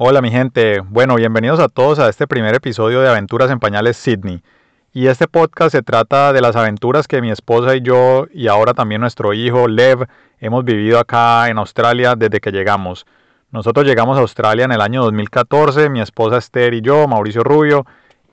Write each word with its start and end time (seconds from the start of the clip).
Hola 0.00 0.22
mi 0.22 0.30
gente, 0.30 0.80
bueno, 0.88 1.16
bienvenidos 1.16 1.58
a 1.58 1.66
todos 1.66 1.98
a 1.98 2.08
este 2.08 2.28
primer 2.28 2.54
episodio 2.54 3.00
de 3.00 3.08
Aventuras 3.08 3.50
en 3.50 3.58
Pañales 3.58 3.96
Sydney. 3.96 4.44
Y 4.92 5.08
este 5.08 5.26
podcast 5.26 5.72
se 5.72 5.82
trata 5.82 6.32
de 6.32 6.40
las 6.40 6.54
aventuras 6.54 7.08
que 7.08 7.20
mi 7.20 7.32
esposa 7.32 7.74
y 7.74 7.80
yo 7.80 8.28
y 8.32 8.46
ahora 8.46 8.74
también 8.74 9.00
nuestro 9.00 9.32
hijo 9.32 9.66
Lev 9.66 10.06
hemos 10.38 10.64
vivido 10.64 11.00
acá 11.00 11.48
en 11.48 11.58
Australia 11.58 12.14
desde 12.14 12.38
que 12.38 12.52
llegamos. 12.52 13.06
Nosotros 13.50 13.84
llegamos 13.84 14.16
a 14.16 14.20
Australia 14.20 14.66
en 14.66 14.70
el 14.70 14.82
año 14.82 15.02
2014, 15.02 15.90
mi 15.90 16.00
esposa 16.00 16.38
Esther 16.38 16.74
y 16.74 16.80
yo, 16.80 17.08
Mauricio 17.08 17.42
Rubio. 17.42 17.84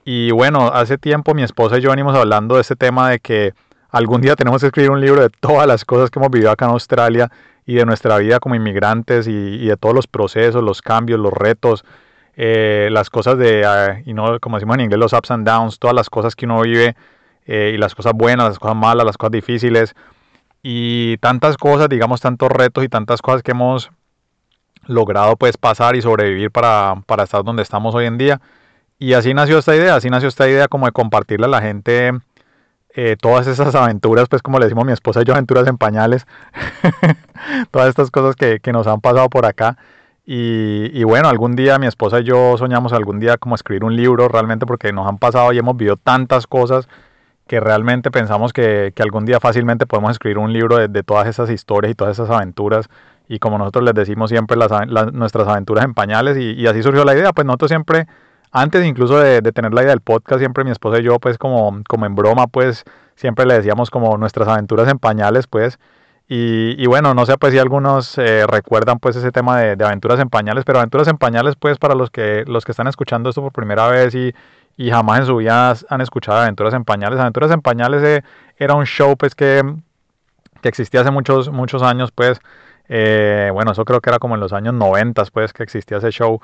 Y 0.04 0.30
bueno, 0.30 0.68
hace 0.72 0.98
tiempo 0.98 1.34
mi 1.34 1.42
esposa 1.42 1.78
y 1.78 1.80
yo 1.80 1.90
venimos 1.90 2.14
hablando 2.14 2.54
de 2.54 2.60
este 2.60 2.76
tema 2.76 3.10
de 3.10 3.18
que 3.18 3.54
algún 3.90 4.20
día 4.20 4.36
tenemos 4.36 4.60
que 4.60 4.68
escribir 4.68 4.92
un 4.92 5.00
libro 5.00 5.20
de 5.20 5.30
todas 5.30 5.66
las 5.66 5.84
cosas 5.84 6.10
que 6.10 6.20
hemos 6.20 6.30
vivido 6.30 6.52
acá 6.52 6.66
en 6.66 6.70
Australia 6.70 7.28
y 7.66 7.74
de 7.74 7.84
nuestra 7.84 8.16
vida 8.18 8.38
como 8.38 8.54
inmigrantes 8.54 9.26
y, 9.26 9.66
de 9.66 9.76
todos 9.76 9.94
los 9.94 10.06
procesos, 10.06 10.62
los 10.62 10.80
cambios, 10.80 11.18
los 11.18 11.32
retos, 11.32 11.84
eh, 12.36 12.88
las 12.92 13.10
cosas 13.10 13.36
de, 13.38 13.64
ah, 13.66 14.00
y 14.06 14.14
no, 14.14 14.38
como 14.40 14.56
decimos 14.56 14.76
en 14.76 14.82
inglés, 14.82 15.00
los 15.00 15.12
ups 15.12 15.32
and 15.32 15.46
downs, 15.46 15.78
todas 15.80 15.94
las 15.94 16.08
cosas 16.08 16.36
que 16.36 16.46
uno 16.46 16.62
vive 16.62 16.94
eh, 17.44 17.72
y 17.74 17.78
las 17.78 17.94
cosas 17.94 18.12
buenas, 18.14 18.48
las 18.48 18.58
cosas 18.60 18.76
malas, 18.76 19.04
las 19.04 19.18
cosas 19.18 19.32
difíciles 19.32 19.94
y 20.62 21.16
tantas 21.18 21.56
cosas, 21.56 21.88
digamos, 21.88 22.20
tantos 22.20 22.50
retos 22.50 22.84
y 22.84 22.88
tantas 22.88 23.20
cosas 23.20 23.42
que 23.42 23.50
hemos 23.50 23.90
logrado 24.86 25.36
pues 25.36 25.56
pasar 25.56 25.96
y 25.96 26.02
sobrevivir 26.02 26.52
para, 26.52 27.02
para 27.06 27.24
estar 27.24 27.42
donde 27.42 27.62
estamos 27.62 27.94
hoy 27.96 28.06
en 28.06 28.16
día. 28.16 28.40
Y 28.98 29.14
así 29.14 29.34
nació 29.34 29.58
esta 29.58 29.74
idea, 29.74 29.96
así 29.96 30.08
nació 30.08 30.28
esta 30.28 30.48
idea 30.48 30.68
como 30.68 30.86
de 30.86 30.92
compartirle 30.92 31.46
a 31.46 31.50
la 31.50 31.60
gente 31.60 32.12
eh, 32.98 33.16
todas 33.20 33.46
esas 33.46 33.74
aventuras, 33.74 34.26
pues 34.26 34.40
como 34.40 34.58
le 34.58 34.64
decimos 34.64 34.86
mi 34.86 34.92
esposa 34.92 35.20
y 35.20 35.24
yo, 35.26 35.34
aventuras 35.34 35.68
en 35.68 35.76
pañales, 35.76 36.26
todas 37.70 37.90
estas 37.90 38.10
cosas 38.10 38.36
que, 38.36 38.58
que, 38.58 38.72
nos 38.72 38.86
han 38.86 39.02
pasado 39.02 39.28
por 39.28 39.44
acá. 39.44 39.76
Y, 40.24 41.04
bueno, 41.04 41.28
algún 41.28 41.54
día 41.54 41.78
mi 41.78 41.86
esposa 41.86 42.20
y 42.20 42.24
yo 42.24 42.56
soñamos 42.56 42.94
algún 42.94 43.20
día 43.20 43.36
como 43.36 43.54
escribir 43.54 43.84
un 43.84 43.94
libro 43.94 44.28
realmente 44.28 44.66
porque 44.66 44.92
nos 44.92 45.06
han 45.06 45.18
pasado 45.18 45.52
y 45.52 45.58
hemos 45.58 45.76
vivido 45.76 45.96
tantas 45.98 46.46
cosas 46.46 46.88
que 47.46 47.60
realmente 47.60 48.10
pensamos 48.10 48.52
que, 48.52 48.92
que 48.96 49.02
algún 49.02 49.26
día 49.26 49.40
fácilmente 49.40 49.86
podemos 49.86 50.12
escribir 50.12 50.38
un 50.38 50.52
libro 50.52 50.78
de, 50.88 51.02
todas 51.04 51.28
esas 51.28 51.50
historias 51.50 51.92
y 51.92 51.94
todas 51.94 52.18
esas 52.18 52.30
aventuras. 52.30 52.88
Y 53.28 53.38
como 53.40 53.58
nosotros 53.58 53.84
les 53.84 53.94
decimos 53.94 54.30
siempre, 54.30 54.56
las, 54.56 54.70
nuestras 55.12 55.46
aventuras 55.46 55.84
en 55.84 55.92
pañales. 55.94 56.38
Y, 56.38 56.52
y 56.52 56.66
así 56.66 56.82
surgió 56.82 57.04
la 57.04 57.14
idea, 57.14 57.32
pues 57.32 57.46
nosotros 57.46 57.68
siempre 57.68 58.06
antes 58.56 58.86
incluso 58.86 59.18
de, 59.18 59.42
tener 59.52 59.74
la 59.74 59.82
idea 59.82 59.90
del 59.90 60.00
podcast, 60.00 60.40
siempre 60.40 60.64
mi 60.64 60.70
esposa 60.70 60.98
y 60.98 61.02
yo, 61.02 61.18
pues 61.18 61.36
como, 61.36 61.82
como 61.86 62.06
en 62.06 62.14
broma, 62.14 62.46
pues 62.46 62.84
siempre 63.14 63.44
le 63.44 63.54
decíamos 63.54 63.90
como 63.90 64.16
nuestras 64.16 64.48
aventuras 64.48 64.88
en 64.88 64.98
pañales, 64.98 65.46
pues. 65.46 65.78
Y, 66.28 66.84
bueno, 66.86 67.14
no 67.14 67.24
sé 67.24 67.36
pues 67.38 67.52
si 67.52 67.58
algunos 67.60 68.18
eh, 68.18 68.46
recuerdan 68.48 68.98
pues 68.98 69.14
ese 69.14 69.30
tema 69.30 69.60
de, 69.60 69.84
aventuras 69.84 70.18
en 70.20 70.28
pañales, 70.28 70.64
pero 70.64 70.78
aventuras 70.78 71.06
en 71.06 71.18
pañales 71.18 71.54
pues 71.54 71.78
para 71.78 71.94
los 71.94 72.10
que, 72.10 72.44
los 72.46 72.64
que 72.64 72.72
están 72.72 72.88
escuchando 72.88 73.28
esto 73.28 73.42
por 73.42 73.52
primera 73.52 73.88
vez 73.88 74.14
y, 74.14 74.34
y 74.76 74.90
jamás 74.90 75.20
en 75.20 75.26
su 75.26 75.36
vida 75.36 75.74
han 75.88 76.00
escuchado 76.00 76.38
aventuras 76.40 76.74
en 76.74 76.84
pañales. 76.84 77.20
Aventuras 77.20 77.50
en 77.52 77.60
pañales 77.60 78.02
eh, 78.02 78.24
era 78.56 78.74
un 78.74 78.86
show 78.86 79.16
pues 79.16 79.34
que, 79.34 79.62
que 80.62 80.68
existía 80.68 81.02
hace 81.02 81.10
muchos, 81.10 81.50
muchos 81.50 81.82
años 81.82 82.10
pues. 82.10 82.40
Eh, 82.88 83.50
bueno, 83.52 83.72
eso 83.72 83.84
creo 83.84 84.00
que 84.00 84.10
era 84.10 84.18
como 84.18 84.34
en 84.34 84.40
los 84.40 84.52
años 84.52 84.72
90 84.74 85.26
pues 85.26 85.52
que 85.52 85.62
existía 85.62 85.98
ese 85.98 86.10
show 86.10 86.40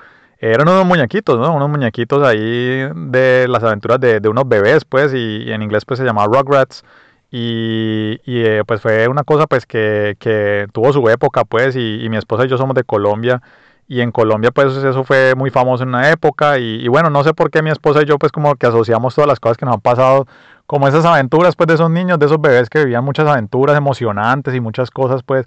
eran 0.51 0.69
unos 0.69 0.85
muñequitos, 0.85 1.39
¿no? 1.39 1.55
Unos 1.55 1.69
muñequitos 1.69 2.23
ahí 2.25 2.89
de 2.97 3.47
las 3.49 3.63
aventuras 3.63 4.01
de, 4.01 4.19
de 4.19 4.29
unos 4.29 4.49
bebés, 4.49 4.85
pues, 4.85 5.15
y, 5.15 5.53
en 5.53 5.63
inglés 5.63 5.85
pues 5.85 5.99
se 5.99 6.05
llamaba 6.05 6.27
Rugrats. 6.27 6.85
Y, 7.31 8.21
y 8.25 8.45
eh, 8.45 8.63
pues 8.67 8.81
fue 8.83 9.09
una 9.09 9.25
cosa 9.25 9.47
pues 9.47 9.65
que, 9.67 10.17
que 10.19 10.67
tuvo 10.73 10.93
su 10.93 11.09
época, 11.09 11.45
pues, 11.45 11.77
y, 11.77 12.05
y, 12.05 12.09
mi 12.09 12.17
esposa 12.17 12.45
y 12.45 12.49
yo 12.49 12.59
somos 12.59 12.75
de 12.75 12.83
Colombia. 12.83 13.41
Y 13.87 14.01
en 14.01 14.11
Colombia 14.11 14.51
pues 14.51 14.77
eso 14.77 15.05
fue 15.05 15.35
muy 15.37 15.51
famoso 15.51 15.85
en 15.85 15.91
una 15.91 16.11
época. 16.11 16.59
Y, 16.59 16.89
bueno, 16.89 17.09
no 17.11 17.23
sé 17.23 17.35
por 17.35 17.51
qué 17.51 17.63
mi 17.63 17.71
esposa 17.71 18.03
y 18.03 18.07
yo 18.07 18.19
pues 18.19 18.33
como 18.33 18.55
que 18.57 18.67
asociamos 18.67 19.15
todas 19.15 19.29
las 19.29 19.39
cosas 19.39 19.57
que 19.57 19.65
nos 19.65 19.75
han 19.75 19.81
pasado 19.81 20.27
como 20.67 20.89
esas 20.89 21.05
aventuras 21.05 21.55
pues 21.55 21.69
de 21.69 21.75
esos 21.75 21.91
niños, 21.91 22.19
de 22.19 22.27
esos 22.27 22.41
bebés 22.41 22.69
que 22.69 22.81
vivían 22.81 23.05
muchas 23.05 23.29
aventuras 23.29 23.77
emocionantes 23.77 24.55
y 24.55 24.61
muchas 24.61 24.91
cosas 24.91 25.23
pues 25.23 25.47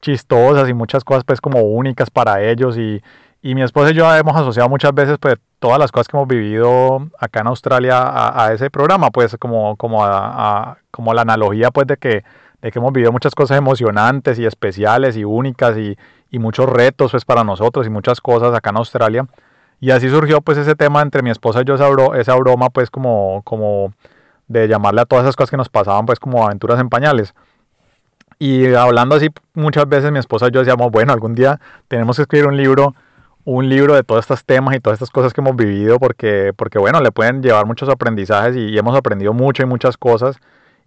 chistosas 0.00 0.68
y 0.68 0.74
muchas 0.74 1.04
cosas 1.04 1.24
pues 1.24 1.40
como 1.40 1.62
únicas 1.62 2.10
para 2.10 2.42
ellos 2.42 2.76
y, 2.78 3.02
y 3.46 3.54
mi 3.54 3.62
esposa 3.62 3.92
y 3.92 3.94
yo 3.94 4.12
hemos 4.12 4.34
asociado 4.34 4.68
muchas 4.68 4.92
veces 4.92 5.18
pues 5.20 5.36
todas 5.60 5.78
las 5.78 5.92
cosas 5.92 6.08
que 6.08 6.16
hemos 6.16 6.26
vivido 6.26 7.08
acá 7.16 7.42
en 7.42 7.46
Australia 7.46 8.02
a, 8.02 8.52
ese 8.52 8.70
programa, 8.70 9.10
pues 9.10 9.36
como, 9.38 9.76
como, 9.76 10.04
como 10.90 11.14
la 11.14 11.22
analogía 11.22 11.70
pues 11.70 11.86
de 11.86 11.96
que, 11.96 12.24
de 12.60 12.72
que 12.72 12.78
hemos 12.80 12.92
vivido 12.92 13.12
muchas 13.12 13.36
cosas 13.36 13.58
emocionantes 13.58 14.40
y 14.40 14.46
especiales 14.46 15.16
y 15.16 15.22
únicas 15.22 15.78
y, 15.78 15.96
y 16.28 16.40
muchos 16.40 16.68
retos 16.68 17.12
pues 17.12 17.24
para 17.24 17.44
nosotros 17.44 17.86
y 17.86 17.90
muchas 17.90 18.20
cosas 18.20 18.52
acá 18.52 18.70
en 18.70 18.78
Australia. 18.78 19.26
Y 19.78 19.92
así 19.92 20.08
surgió 20.08 20.40
pues 20.40 20.58
ese 20.58 20.74
tema 20.74 21.00
entre 21.00 21.22
mi 21.22 21.30
esposa 21.30 21.60
y 21.60 21.66
yo, 21.66 21.76
esa, 21.76 21.86
esa 22.18 22.34
broma 22.34 22.70
pues 22.70 22.90
como, 22.90 23.42
como 23.44 23.94
de 24.48 24.66
llamarle 24.66 25.02
a 25.02 25.04
todas 25.04 25.24
esas 25.24 25.36
cosas 25.36 25.52
que 25.52 25.56
nos 25.56 25.68
pasaban 25.68 26.04
pues 26.04 26.18
como 26.18 26.44
aventuras 26.44 26.80
en 26.80 26.88
pañales. 26.88 27.32
Y 28.40 28.74
hablando 28.74 29.14
así 29.14 29.28
muchas 29.54 29.88
veces 29.88 30.10
mi 30.10 30.18
esposa 30.18 30.48
y 30.48 30.50
yo 30.50 30.60
decíamos, 30.60 30.90
bueno, 30.90 31.12
algún 31.12 31.36
día 31.36 31.60
tenemos 31.86 32.16
que 32.16 32.22
escribir 32.22 32.48
un 32.48 32.56
libro 32.56 32.96
un 33.46 33.68
libro 33.68 33.94
de 33.94 34.02
todos 34.02 34.24
estos 34.24 34.44
temas 34.44 34.74
y 34.74 34.80
todas 34.80 34.96
estas 34.96 35.10
cosas 35.10 35.32
que 35.32 35.40
hemos 35.40 35.54
vivido 35.54 36.00
porque, 36.00 36.52
porque 36.56 36.80
bueno, 36.80 37.00
le 37.00 37.12
pueden 37.12 37.42
llevar 37.42 37.64
muchos 37.64 37.88
aprendizajes 37.88 38.56
y, 38.56 38.76
hemos 38.76 38.96
aprendido 38.96 39.32
mucho 39.32 39.62
y 39.62 39.66
muchas 39.66 39.96
cosas. 39.96 40.36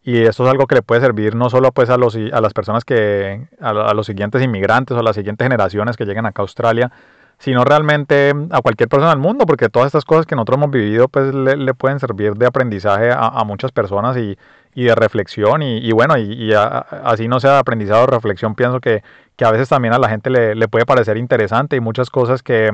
Y 0.04 0.18
esto 0.24 0.44
es 0.44 0.50
algo 0.52 0.68
que 0.68 0.76
le 0.76 0.82
puede 0.82 1.02
servir 1.02 1.36
no 1.36 1.50
solo 1.50 1.72
pues 1.72 1.90
a, 1.90 1.98
los, 1.98 2.16
a 2.16 2.42
las 2.42 2.54
personas 2.54 2.84
que, 2.84 3.48
a, 3.62 3.94
los 3.94 4.06
siguientes 4.06 4.44
inmigrantes 4.44 4.96
o 4.96 5.00
a 5.00 5.04
las 5.04 5.16
siguientes 5.16 5.46
generaciones 5.46 5.96
que 5.96 6.06
lleguen 6.06 6.26
acá 6.26 6.42
a 6.42 6.44
Australia, 6.44 6.92
sino 7.40 7.64
realmente 7.64 8.34
a 8.52 8.62
cualquier 8.62 8.90
persona 8.90 9.12
del 9.12 9.20
mundo, 9.20 9.46
porque 9.46 9.70
todas 9.70 9.88
estas 9.88 10.04
cosas 10.04 10.26
que 10.26 10.36
nosotros 10.36 10.58
hemos 10.58 10.72
vivido 10.72 11.08
pues 11.08 11.34
le, 11.34 11.74
pueden 11.74 12.00
servir 12.00 12.36
de 12.36 12.46
aprendizaje 12.46 13.12
a, 13.14 13.44
muchas 13.46 13.72
personas 13.72 14.18
y, 14.18 14.38
de 14.76 14.96
reflexión. 14.96 15.62
Y, 15.62 15.92
bueno, 15.94 16.18
y, 16.18 16.54
así 16.54 17.28
no 17.28 17.40
sea 17.40 17.54
de 17.54 17.60
aprendizaje 17.60 18.04
o 18.04 18.08
reflexión, 18.08 18.56
pienso 18.56 18.82
que, 18.82 19.04
que 19.38 19.46
a 19.46 19.52
veces 19.52 19.70
también 19.70 19.94
a 19.94 20.00
la 20.00 20.10
gente 20.10 20.30
le, 20.30 20.68
puede 20.68 20.86
parecer 20.86 21.18
interesante 21.18 21.78
y 21.78 21.80
muchas 21.80 22.10
cosas 22.10 22.44
que, 22.44 22.72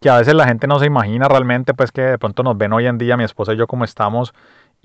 que, 0.00 0.10
a 0.10 0.18
veces 0.18 0.34
la 0.34 0.46
gente 0.46 0.66
no 0.66 0.80
se 0.80 0.86
imagina 0.86 1.28
realmente, 1.28 1.72
pues 1.72 1.92
que 1.92 2.02
de 2.02 2.18
pronto 2.18 2.42
nos 2.42 2.58
ven 2.58 2.72
hoy 2.72 2.86
en 2.86 2.98
día, 2.98 3.16
mi 3.16 3.24
esposa 3.24 3.54
y 3.54 3.56
yo 3.56 3.68
como 3.68 3.84
estamos, 3.84 4.34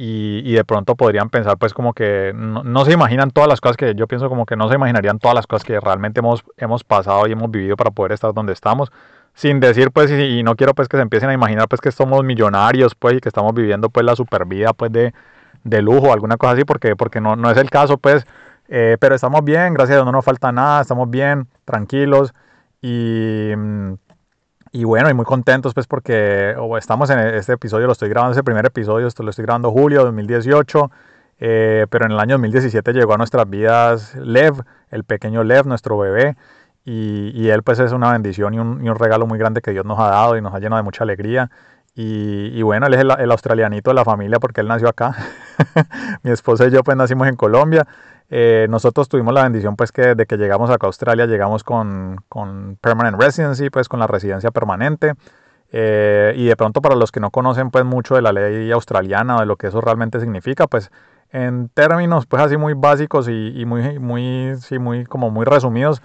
y, 0.04 0.42
y 0.44 0.54
de 0.54 0.64
pronto 0.64 0.96
podrían 0.96 1.30
pensar 1.30 1.60
pues 1.60 1.76
como 1.76 1.94
que 1.94 2.34
no, 2.34 2.86
se 2.86 2.92
imaginan 2.92 3.30
todas 3.30 3.48
las 3.48 3.62
cosas 3.62 3.78
que 3.78 3.94
yo 3.94 4.08
pienso 4.08 4.30
como 4.30 4.48
que 4.48 4.56
no 4.56 4.68
se 4.68 4.74
imaginarían 4.74 5.20
todas 5.20 5.36
las 5.36 5.46
cosas 5.46 5.64
que 5.64 5.80
realmente 5.80 6.22
hemos, 6.22 6.44
hemos 6.58 6.84
pasado 6.84 7.28
y 7.28 7.34
hemos 7.34 7.52
vivido 7.52 7.78
para 7.78 7.92
poder 7.92 8.14
estar 8.14 8.34
donde 8.34 8.52
estamos. 8.52 8.92
Sin 9.36 9.60
decir 9.60 9.92
pues, 9.92 10.10
y, 10.10 10.42
no 10.42 10.56
quiero 10.56 10.74
pues 10.74 10.88
que 10.88 10.98
se 10.98 11.04
empiecen 11.04 11.30
a 11.30 11.34
imaginar 11.34 11.68
pues 11.68 11.82
que 11.82 11.92
somos 11.92 12.24
millonarios 12.24 12.96
pues 12.96 13.14
y 13.14 13.20
que 13.20 13.30
estamos 13.30 13.54
viviendo 13.54 13.92
pues 13.92 14.04
la 14.04 14.16
super 14.16 14.46
vida 14.46 14.74
pues 14.74 14.92
de, 14.92 15.14
de 15.64 15.82
lujo, 15.84 16.12
alguna 16.12 16.36
cosa 16.36 16.54
así, 16.54 16.66
porque, 16.66 16.96
porque 16.96 17.22
no, 17.22 17.36
no 17.36 17.52
es 17.52 17.58
el 17.58 17.70
caso 17.70 18.00
pues 18.00 18.26
eh, 18.70 18.98
pero 19.00 19.14
estamos 19.14 19.44
bien, 19.44 19.76
gracias 19.76 19.92
a 19.92 19.98
Dios 20.00 20.06
no 20.08 20.14
nos 20.14 20.26
falta 20.26 20.52
nada, 20.52 20.82
estamos 20.82 21.12
bien, 21.12 21.48
tranquilos 21.64 22.34
y, 22.82 23.54
mm, 23.56 23.94
y 24.72 24.86
bueno, 24.86 25.10
y 25.10 25.14
muy 25.14 25.26
contentos 25.26 25.74
pues 25.74 25.88
porque 25.88 26.56
estamos 26.78 27.10
en 27.10 27.20
este 27.20 27.54
episodio, 27.54 27.88
lo 27.88 27.94
estoy 27.94 28.10
grabando, 28.10 28.32
ese 28.32 28.44
primer 28.44 28.66
episodio, 28.66 29.08
esto 29.08 29.22
lo 29.24 29.30
estoy 29.30 29.44
grabando 29.44 29.72
julio 29.72 30.00
de 30.00 30.06
2018, 30.06 30.92
eh, 31.40 31.88
pero 31.90 32.06
en 32.06 32.12
el 32.14 32.20
año 32.20 32.36
2017 32.36 32.94
llegó 32.94 33.14
a 33.14 33.18
nuestras 33.18 33.50
vidas 33.50 34.16
Lev, 34.16 34.64
el 34.90 35.04
pequeño 35.04 35.44
Lev, 35.44 35.68
nuestro 35.68 35.98
bebé, 35.98 36.38
y, 36.86 37.32
y 37.34 37.50
él 37.50 37.64
pues 37.64 37.80
es 37.80 37.92
una 37.92 38.14
bendición 38.14 38.54
y 38.54 38.60
un, 38.60 38.84
y 38.84 38.90
un, 38.90 38.96
regalo 38.96 39.28
muy 39.28 39.38
grande 39.38 39.62
que 39.62 39.72
Dios 39.72 39.86
nos 39.86 40.00
ha 40.00 40.08
dado 40.08 40.38
y 40.38 40.42
nos 40.42 40.54
ha 40.54 40.60
llenado 40.60 40.78
de 40.78 40.84
mucha 40.84 41.04
alegría. 41.04 41.52
Y, 41.94 42.48
y 42.58 42.62
bueno, 42.62 42.88
él 42.88 42.94
es 42.94 43.02
el, 43.02 43.12
el 43.12 43.32
australianito 43.32 43.92
de 43.92 43.96
la 43.96 44.06
familia 44.06 44.40
porque 44.40 44.62
él 44.62 44.68
nació 44.68 44.88
acá. 44.88 45.14
Mi 46.24 46.32
esposa 46.32 46.66
y 46.68 46.72
yo 46.72 46.84
pues 46.84 46.96
nacimos 46.98 47.28
en 47.28 47.36
Colombia 47.36 47.86
eh, 48.34 48.66
nosotros 48.70 49.10
tuvimos 49.10 49.34
la 49.34 49.44
bendición 49.44 49.76
pues 49.76 49.92
que 49.92 50.16
de 50.16 50.26
que 50.26 50.38
llegamos 50.38 50.70
acá 50.70 50.88
a 50.88 50.90
Australia, 50.90 51.26
llegamos 51.26 51.66
con, 51.66 52.24
con 52.30 52.78
Permanent 52.80 53.22
Residency, 53.22 53.70
pues 53.70 53.90
con 53.90 54.00
la 54.00 54.08
residencia 54.08 54.52
permanente. 54.52 55.14
Eh, 55.74 56.34
y 56.38 56.46
de 56.46 56.56
pronto 56.56 56.82
para 56.82 56.96
los 56.96 57.12
que 57.12 57.20
no 57.20 57.30
conocen 57.30 57.72
pues 57.72 57.84
mucho 57.84 58.16
de 58.16 58.22
la 58.22 58.32
ley 58.32 58.72
australiana 58.72 59.38
o 59.38 59.40
de 59.42 59.46
lo 59.46 59.58
que 59.58 59.68
eso 59.68 59.82
realmente 59.82 60.20
significa, 60.20 60.68
pues 60.68 60.92
en 61.32 61.70
términos 61.70 62.26
pues 62.26 62.42
así 62.42 62.56
muy 62.58 62.74
básicos 62.74 63.28
y, 63.28 63.54
y 63.54 63.66
muy, 63.66 64.00
muy, 64.00 64.56
sí, 64.60 64.80
muy, 64.80 65.06
como 65.06 65.30
muy 65.30 65.46
resumidos, 65.46 66.02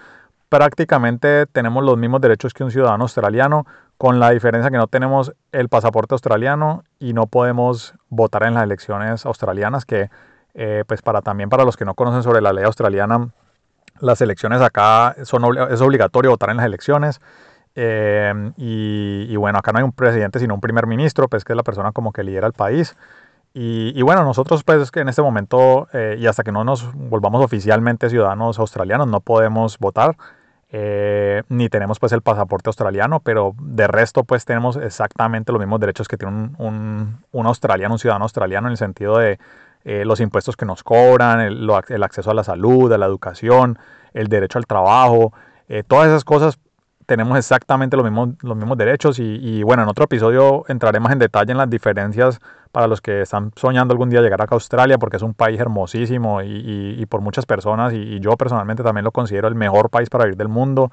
prácticamente 0.48 1.46
tenemos 1.46 1.84
los 1.84 1.96
mismos 1.96 2.20
derechos 2.20 2.54
que 2.54 2.64
un 2.64 2.70
ciudadano 2.70 3.04
australiano, 3.04 3.66
con 3.98 4.20
la 4.20 4.30
diferencia 4.30 4.70
que 4.70 4.76
no 4.76 4.88
tenemos 4.88 5.32
el 5.52 5.68
pasaporte 5.68 6.14
australiano 6.14 6.84
y 6.98 7.12
no 7.12 7.26
podemos 7.28 7.94
votar 8.08 8.44
en 8.44 8.54
las 8.54 8.64
elecciones 8.64 9.26
australianas 9.26 9.84
que 9.84 10.10
eh, 10.56 10.84
pues 10.86 11.02
para 11.02 11.22
también 11.22 11.48
para 11.50 11.64
los 11.64 11.76
que 11.76 11.84
no 11.84 11.94
conocen 11.94 12.22
sobre 12.22 12.40
la 12.40 12.52
ley 12.52 12.64
australiana, 12.64 13.28
las 14.00 14.20
elecciones 14.20 14.60
acá 14.60 15.14
son 15.22 15.44
es 15.70 15.80
obligatorio 15.80 16.30
votar 16.30 16.50
en 16.50 16.56
las 16.56 16.66
elecciones. 16.66 17.20
Eh, 17.78 18.52
y, 18.56 19.36
bueno, 19.36 19.58
acá 19.58 19.70
no 19.70 19.78
hay 19.78 19.84
un 19.84 19.92
presidente, 19.92 20.38
sino 20.38 20.54
un 20.54 20.62
primer 20.62 20.86
ministro, 20.86 21.28
pues 21.28 21.44
que 21.44 21.52
es 21.52 21.56
la 21.56 21.62
persona 21.62 21.92
como 21.92 22.10
que 22.10 22.24
lidera 22.24 22.46
el 22.46 22.54
país. 22.54 22.96
Y, 23.52 24.02
bueno, 24.02 24.22
nosotros 24.24 24.64
pues 24.64 24.90
que 24.90 25.00
en 25.00 25.08
este 25.08 25.22
momento 25.22 25.88
eh, 25.94 26.16
y 26.18 26.26
hasta 26.26 26.42
que 26.42 26.52
no 26.52 26.62
nos 26.64 26.92
volvamos 26.94 27.42
oficialmente 27.42 28.10
ciudadanos 28.10 28.58
australianos 28.58 29.06
no 29.08 29.20
podemos 29.20 29.78
votar. 29.78 30.16
eh, 30.70 31.42
ni 31.48 31.68
tenemos 31.68 31.98
pues 32.00 32.12
el 32.12 32.22
pasaporte 32.22 32.68
australiano, 32.68 33.20
pero 33.20 33.54
de 33.60 33.86
resto 33.86 34.24
pues 34.24 34.44
tenemos 34.44 34.76
exactamente 34.76 35.52
los 35.52 35.60
mismos 35.60 35.80
derechos 35.80 36.08
que 36.08 36.16
tiene 36.16 36.50
un, 36.58 37.18
un, 37.32 37.46
australiano, 37.46 37.94
un 37.94 37.98
ciudadano 37.98 38.24
australiano 38.24 38.66
en 38.68 38.72
el 38.72 38.76
sentido 38.76 39.18
de 39.18 39.38
eh, 39.88 40.04
los 40.04 40.18
impuestos 40.18 40.56
que 40.56 40.66
nos 40.66 40.82
cobran, 40.82 41.40
el, 41.40 42.02
acceso 42.02 42.32
a 42.32 42.34
la 42.34 42.42
salud, 42.42 42.92
a 42.92 42.98
la 42.98 43.06
educación, 43.06 43.78
el 44.14 44.26
derecho 44.26 44.58
al 44.58 44.66
trabajo, 44.66 45.32
eh, 45.68 45.84
todas 45.86 46.08
esas 46.08 46.24
cosas 46.24 46.58
tenemos 47.06 47.38
exactamente 47.38 47.96
los 47.96 48.02
mismos, 48.02 48.30
los 48.42 48.56
mismos 48.56 48.76
derechos 48.76 49.20
y, 49.20 49.62
bueno, 49.62 49.84
en 49.84 49.88
otro 49.88 50.06
episodio 50.06 50.64
entraré 50.66 50.98
más 50.98 51.12
en 51.12 51.20
detalle 51.20 51.52
en 51.52 51.58
las 51.58 51.70
diferencias 51.70 52.40
para 52.72 52.88
los 52.88 53.00
que 53.00 53.22
están 53.22 53.52
soñando 53.54 53.92
algún 53.92 54.10
día 54.10 54.20
llegar 54.22 54.42
acá 54.42 54.56
a 54.56 54.56
Australia 54.56 54.98
porque 54.98 55.18
es 55.18 55.22
un 55.22 55.34
país 55.34 55.60
hermosísimo 55.60 56.42
y, 56.42 57.06
por 57.06 57.20
muchas 57.20 57.46
personas 57.46 57.92
y, 57.92 58.18
yo 58.18 58.36
personalmente 58.36 58.82
también 58.82 59.04
lo 59.04 59.12
considero 59.12 59.46
el 59.46 59.54
mejor 59.54 59.88
país 59.88 60.10
para 60.10 60.24
vivir 60.24 60.36
del 60.36 60.48
mundo. 60.48 60.90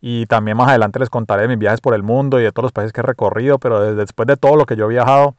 Y 0.00 0.26
también 0.26 0.56
más 0.56 0.68
adelante 0.68 1.00
les 1.00 1.10
contaré 1.10 1.42
de 1.42 1.48
mis 1.48 1.58
viajes 1.58 1.80
por 1.80 1.94
el 1.94 2.04
mundo 2.04 2.38
y 2.38 2.44
de 2.44 2.52
todos 2.52 2.66
los 2.66 2.72
países 2.72 2.92
que 2.92 3.00
he 3.00 3.02
recorrido, 3.02 3.58
pero 3.58 3.96
después 3.96 4.28
de 4.28 4.36
todo 4.36 4.54
lo 4.54 4.66
que 4.66 4.76
yo 4.76 4.84
he 4.84 4.88
viajado, 4.88 5.34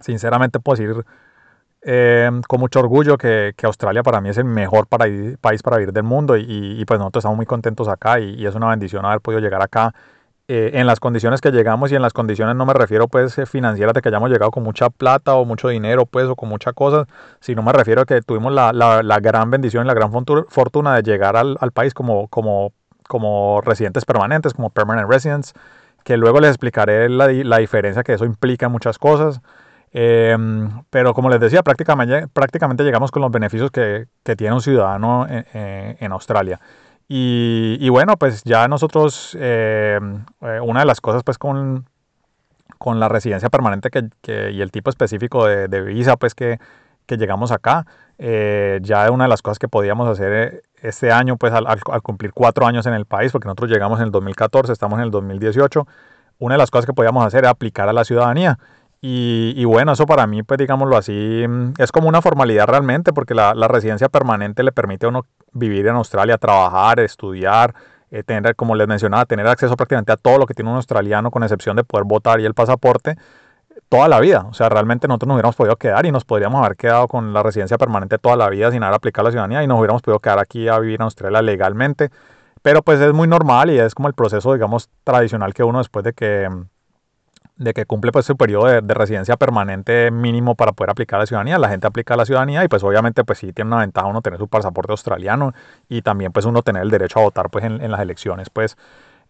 sinceramente 0.00 0.58
puedo 0.58 0.76
decir 0.80 1.04
eh, 1.86 2.30
con 2.48 2.60
mucho 2.60 2.80
orgullo 2.80 3.18
que, 3.18 3.54
Australia 3.62 4.02
para 4.02 4.20
mí 4.22 4.30
es 4.30 4.38
el 4.38 4.46
mejor 4.46 4.86
país 4.86 5.62
para 5.62 5.76
vivir 5.76 5.92
del 5.92 6.02
mundo 6.02 6.36
y, 6.36 6.82
pues 6.86 6.98
nosotros 6.98 7.22
estamos 7.22 7.36
muy 7.36 7.46
contentos 7.46 7.88
acá 7.88 8.20
y, 8.20 8.46
es 8.46 8.54
una 8.54 8.70
bendición 8.70 9.04
haber 9.04 9.20
podido 9.20 9.40
llegar 9.40 9.60
acá 9.62 9.94
eh, 10.48 10.72
en 10.74 10.86
las 10.86 10.98
condiciones 10.98 11.40
que 11.42 11.50
llegamos 11.50 11.92
y 11.92 11.94
en 11.94 12.02
las 12.02 12.14
condiciones 12.14 12.56
no 12.56 12.64
me 12.64 12.72
refiero 12.74 13.08
pues 13.08 13.36
eh, 13.38 13.46
financieras 13.46 13.94
de 13.94 14.00
que 14.00 14.08
hayamos 14.08 14.30
llegado 14.30 14.50
con 14.50 14.62
mucha 14.62 14.90
plata 14.90 15.34
o 15.34 15.44
mucho 15.44 15.68
dinero 15.68 16.06
pues 16.06 16.26
o 16.26 16.36
con 16.36 16.48
muchas 16.48 16.72
cosas, 16.72 17.06
sino 17.40 17.62
me 17.62 17.72
refiero 17.72 18.02
a 18.02 18.06
que 18.06 18.22
tuvimos 18.22 18.52
la, 18.52 19.18
gran 19.20 19.50
bendición 19.50 19.84
y 19.84 19.88
la 19.88 19.94
gran 19.94 20.10
fortuna 20.48 20.96
de 20.96 21.02
llegar 21.02 21.36
al, 21.36 21.72
país 21.72 21.92
como, 21.92 22.28
como, 22.28 22.72
como 23.08 23.60
residentes 23.60 24.06
permanentes, 24.06 24.54
como 24.54 24.70
permanent 24.70 25.10
residents, 25.10 25.52
que 26.02 26.16
luego 26.16 26.40
les 26.40 26.50
explicaré 26.50 27.10
la, 27.10 27.28
la 27.28 27.58
diferencia 27.58 28.02
que 28.02 28.14
eso 28.14 28.24
implica 28.24 28.66
en 28.66 28.72
muchas 28.72 28.98
cosas. 28.98 29.40
Em, 29.96 30.82
pero 30.90 31.14
como 31.14 31.30
les 31.30 31.38
decía, 31.38 31.62
prácticamente, 31.62 32.26
prácticamente 32.26 32.82
llegamos 32.82 33.12
con 33.12 33.22
los 33.22 33.30
beneficios 33.30 33.70
que, 33.70 34.06
que 34.24 34.34
tiene 34.34 34.52
un 34.54 34.60
ciudadano 34.60 35.26
en, 35.28 36.12
Australia. 36.12 36.60
Y, 37.08 37.88
bueno, 37.90 38.16
pues 38.16 38.42
ya 38.42 38.66
nosotros, 38.66 39.36
em, 39.40 40.24
eh, 40.40 40.58
una 40.60 40.80
de 40.80 40.86
las 40.86 41.00
cosas 41.00 41.22
pues 41.22 41.38
con, 41.38 41.86
con 42.78 42.98
la 42.98 43.08
residencia 43.08 43.50
permanente 43.50 43.90
que, 43.90 44.08
que, 44.20 44.50
y 44.50 44.62
el 44.62 44.72
tipo 44.72 44.90
específico 44.90 45.46
de, 45.46 45.68
de 45.68 45.80
visa 45.82 46.16
pues 46.16 46.34
que, 46.34 46.58
que 47.06 47.16
llegamos 47.16 47.52
acá, 47.52 47.86
eh, 48.18 48.80
ya 48.82 49.10
una 49.10 49.24
de 49.24 49.28
las 49.28 49.42
cosas 49.42 49.58
que 49.58 49.68
podíamos 49.68 50.08
hacer 50.08 50.32
eh, 50.32 50.62
este 50.82 51.12
año 51.12 51.36
pues 51.36 51.52
al, 51.52 51.66
al, 51.66 52.02
cumplir 52.02 52.32
cuatro 52.32 52.66
años 52.66 52.86
en 52.86 52.94
el 52.94 53.06
país, 53.06 53.30
porque 53.32 53.46
nosotros 53.46 53.70
llegamos 53.70 54.00
en 54.00 54.06
el 54.06 54.10
2014, 54.10 54.72
estamos 54.72 54.98
en 54.98 55.04
el 55.04 55.10
2018, 55.10 55.86
una 56.38 56.54
de 56.54 56.58
las 56.58 56.70
cosas 56.70 56.86
que 56.86 56.92
podíamos 56.92 57.24
hacer 57.24 57.40
era 57.40 57.50
aplicar 57.50 57.88
a 57.88 57.92
la 57.92 58.04
ciudadanía. 58.04 58.58
Y, 59.06 59.66
bueno, 59.66 59.92
eso 59.92 60.06
para 60.06 60.26
mí, 60.26 60.42
pues 60.42 60.56
digámoslo 60.56 60.96
así, 60.96 61.44
mm, 61.46 61.74
es 61.76 61.92
como 61.92 62.08
una 62.08 62.22
formalidad 62.22 62.66
realmente, 62.66 63.12
porque 63.12 63.34
la, 63.34 63.52
residencia 63.68 64.08
permanente 64.08 64.62
le 64.62 64.72
permite 64.72 65.04
a 65.04 65.10
uno 65.10 65.26
vivir 65.52 65.86
en 65.86 65.96
Australia, 65.96 66.38
trabajar, 66.38 67.00
estudiar, 67.00 67.74
eh, 68.10 68.22
tener, 68.22 68.56
como 68.56 68.74
les 68.74 68.88
mencionaba, 68.88 69.26
tener 69.26 69.46
acceso 69.46 69.76
prácticamente 69.76 70.12
a 70.12 70.16
todo 70.16 70.38
lo 70.38 70.46
que 70.46 70.54
tiene 70.54 70.70
un 70.70 70.76
australiano, 70.76 71.30
con 71.30 71.42
excepción 71.42 71.76
de 71.76 71.84
poder 71.84 72.06
votar 72.06 72.40
y 72.40 72.46
el 72.46 72.54
pasaporte, 72.54 73.18
toda 73.90 74.08
la 74.08 74.20
vida. 74.20 74.46
O 74.48 74.54
sea, 74.54 74.70
realmente 74.70 75.06
nosotros 75.06 75.28
nos 75.28 75.34
hubiéramos 75.34 75.56
podido 75.56 75.76
quedar 75.76 76.06
y 76.06 76.10
nos 76.10 76.24
podríamos 76.24 76.64
haber 76.64 76.78
quedado 76.78 77.06
con 77.06 77.34
la 77.34 77.42
residencia 77.42 77.76
permanente 77.76 78.16
toda 78.16 78.36
la 78.36 78.48
vida 78.48 78.70
sin 78.70 78.82
haber 78.84 78.94
aplicado 78.96 79.28
la 79.28 79.32
ciudadanía 79.32 79.62
y 79.62 79.66
nos 79.66 79.78
hubiéramos 79.80 80.00
podido 80.00 80.20
quedar 80.20 80.38
aquí 80.38 80.66
a 80.68 80.78
vivir 80.78 80.94
en 80.94 81.02
Australia 81.02 81.42
legalmente. 81.42 82.08
Pero 82.62 82.80
pues 82.82 83.00
es 83.02 83.12
muy 83.12 83.28
normal 83.28 83.70
y 83.70 83.78
es 83.78 83.94
como 83.94 84.08
el 84.08 84.14
proceso, 84.14 84.54
digamos, 84.54 84.88
tradicional 85.04 85.52
que 85.52 85.62
uno 85.62 85.76
después 85.76 86.04
de 86.06 86.14
que 86.14 86.48
de 87.56 87.72
que 87.72 87.86
cumple 87.86 88.10
pues 88.10 88.26
su 88.26 88.36
periodo 88.36 88.66
de, 88.66 88.94
residencia 88.94 89.36
permanente 89.36 90.10
mínimo 90.10 90.56
para 90.56 90.72
poder 90.72 90.90
aplicar 90.90 91.20
la 91.20 91.26
ciudadanía. 91.26 91.58
La 91.58 91.68
gente 91.68 91.86
aplica 91.86 92.16
la 92.16 92.24
ciudadanía 92.24 92.64
y 92.64 92.68
pues 92.68 92.82
obviamente 92.82 93.24
pues 93.24 93.38
sí 93.38 93.52
tiene 93.52 93.68
una 93.68 93.80
ventaja 93.80 94.06
uno 94.06 94.22
tener 94.22 94.38
su 94.38 94.48
pasaporte 94.48 94.92
australiano 94.92 95.52
y 95.88 96.02
también 96.02 96.32
pues 96.32 96.46
uno 96.46 96.62
tener 96.62 96.82
el 96.82 96.90
derecho 96.90 97.20
a 97.20 97.22
votar 97.22 97.50
pues 97.50 97.64
en, 97.64 97.90
las 97.90 98.00
elecciones 98.00 98.50
pues 98.50 98.76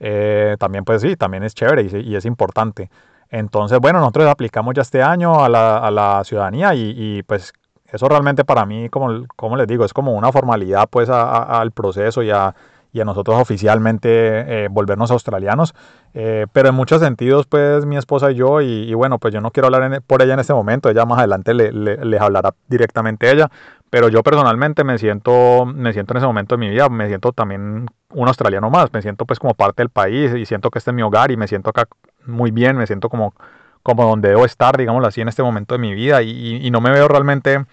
eh, 0.00 0.56
también 0.59 0.85
pues 0.85 1.03
sí, 1.03 1.17
también 1.17 1.43
es 1.44 1.55
chévere 1.55 1.82
y, 1.82 2.17
es 2.17 2.25
importante. 2.25 2.91
Entonces 3.29 3.79
bueno, 3.79 4.00
nosotros 4.00 4.26
aplicamos 4.29 4.75
ya 4.75 4.82
este 4.82 5.03
año 5.03 5.44
a 5.44 5.49
la, 5.49 6.23
ciudadanía 6.25 6.75
y, 6.75 7.23
pues 7.25 7.53
eso 7.87 8.09
realmente 8.09 8.44
para 8.44 8.65
mí, 8.67 8.88
como, 8.88 9.25
como 9.37 9.56
les 9.56 9.69
digo, 9.69 9.85
es 9.85 9.93
como 9.93 10.12
una 10.15 10.32
formalidad 10.32 10.88
pues 10.91 11.09
al 11.11 11.71
proceso 11.73 12.23
y 12.23 12.31
a 12.31 12.55
y 12.94 13.00
a 13.00 13.05
nosotros 13.05 13.37
oficialmente 13.38 14.08
eh, 14.11 14.69
volvernos 14.70 15.11
australianos. 15.11 15.75
Eh, 16.14 16.46
pero 16.52 16.69
en 16.69 16.76
muchos 16.76 17.00
sentidos, 17.00 17.44
pues 17.46 17.85
mi 17.87 17.96
esposa 17.96 18.31
y 18.31 18.37
yo, 18.37 18.61
y, 18.61 18.94
bueno, 18.94 19.19
pues 19.19 19.35
yo 19.35 19.41
no 19.41 19.50
quiero 19.50 19.67
hablar 19.67 20.00
por 20.02 20.23
ella 20.23 20.35
en 20.35 20.41
este 20.41 20.55
momento, 20.55 20.88
ella 20.88 21.05
más 21.05 21.19
adelante 21.19 21.55
le, 21.55 21.73
les 21.73 22.20
hablará 22.20 22.55
directamente 22.69 23.32
ella, 23.32 23.50
pero 23.91 24.08
yo 24.08 24.23
personalmente 24.23 24.85
me 24.85 24.96
siento, 24.99 25.67
me 25.67 25.93
siento 25.93 26.12
en 26.12 26.19
ese 26.19 26.26
momento 26.26 26.55
de 26.55 26.61
mi 26.61 26.70
vida, 26.70 26.88
me 26.88 27.08
siento 27.08 27.32
también 27.32 27.87
un 28.11 28.29
australiano 28.29 28.70
más, 28.70 28.93
me 28.93 29.02
siento 29.02 29.26
pues 29.26 29.40
como 29.40 29.55
parte 29.55 29.82
del 29.82 29.90
país 29.90 30.32
y 30.32 30.47
siento 30.47 30.70
que 30.70 30.79
este 30.79 30.93
es 30.93 30.94
mi 30.94 31.02
hogar 31.02 31.32
y 31.32 31.37
me 31.37 31.49
siento 31.49 31.70
acá 31.70 31.88
muy 32.25 32.52
bien, 32.52 32.76
me 32.76 32.87
siento 32.87 33.08
como, 33.08 33.35
como 33.82 34.05
donde 34.05 34.29
debo 34.29 34.44
estar, 34.44 34.76
digámoslo 34.76 35.08
así, 35.08 35.20
en 35.20 35.26
este 35.26 35.43
momento 35.43 35.75
de 35.75 35.81
mi 35.81 35.94
vida 35.94 36.23
y, 36.23 36.64
y 36.64 36.70
no 36.70 36.81
me 36.81 36.93
veo 36.93 37.08
realmente 37.08 37.64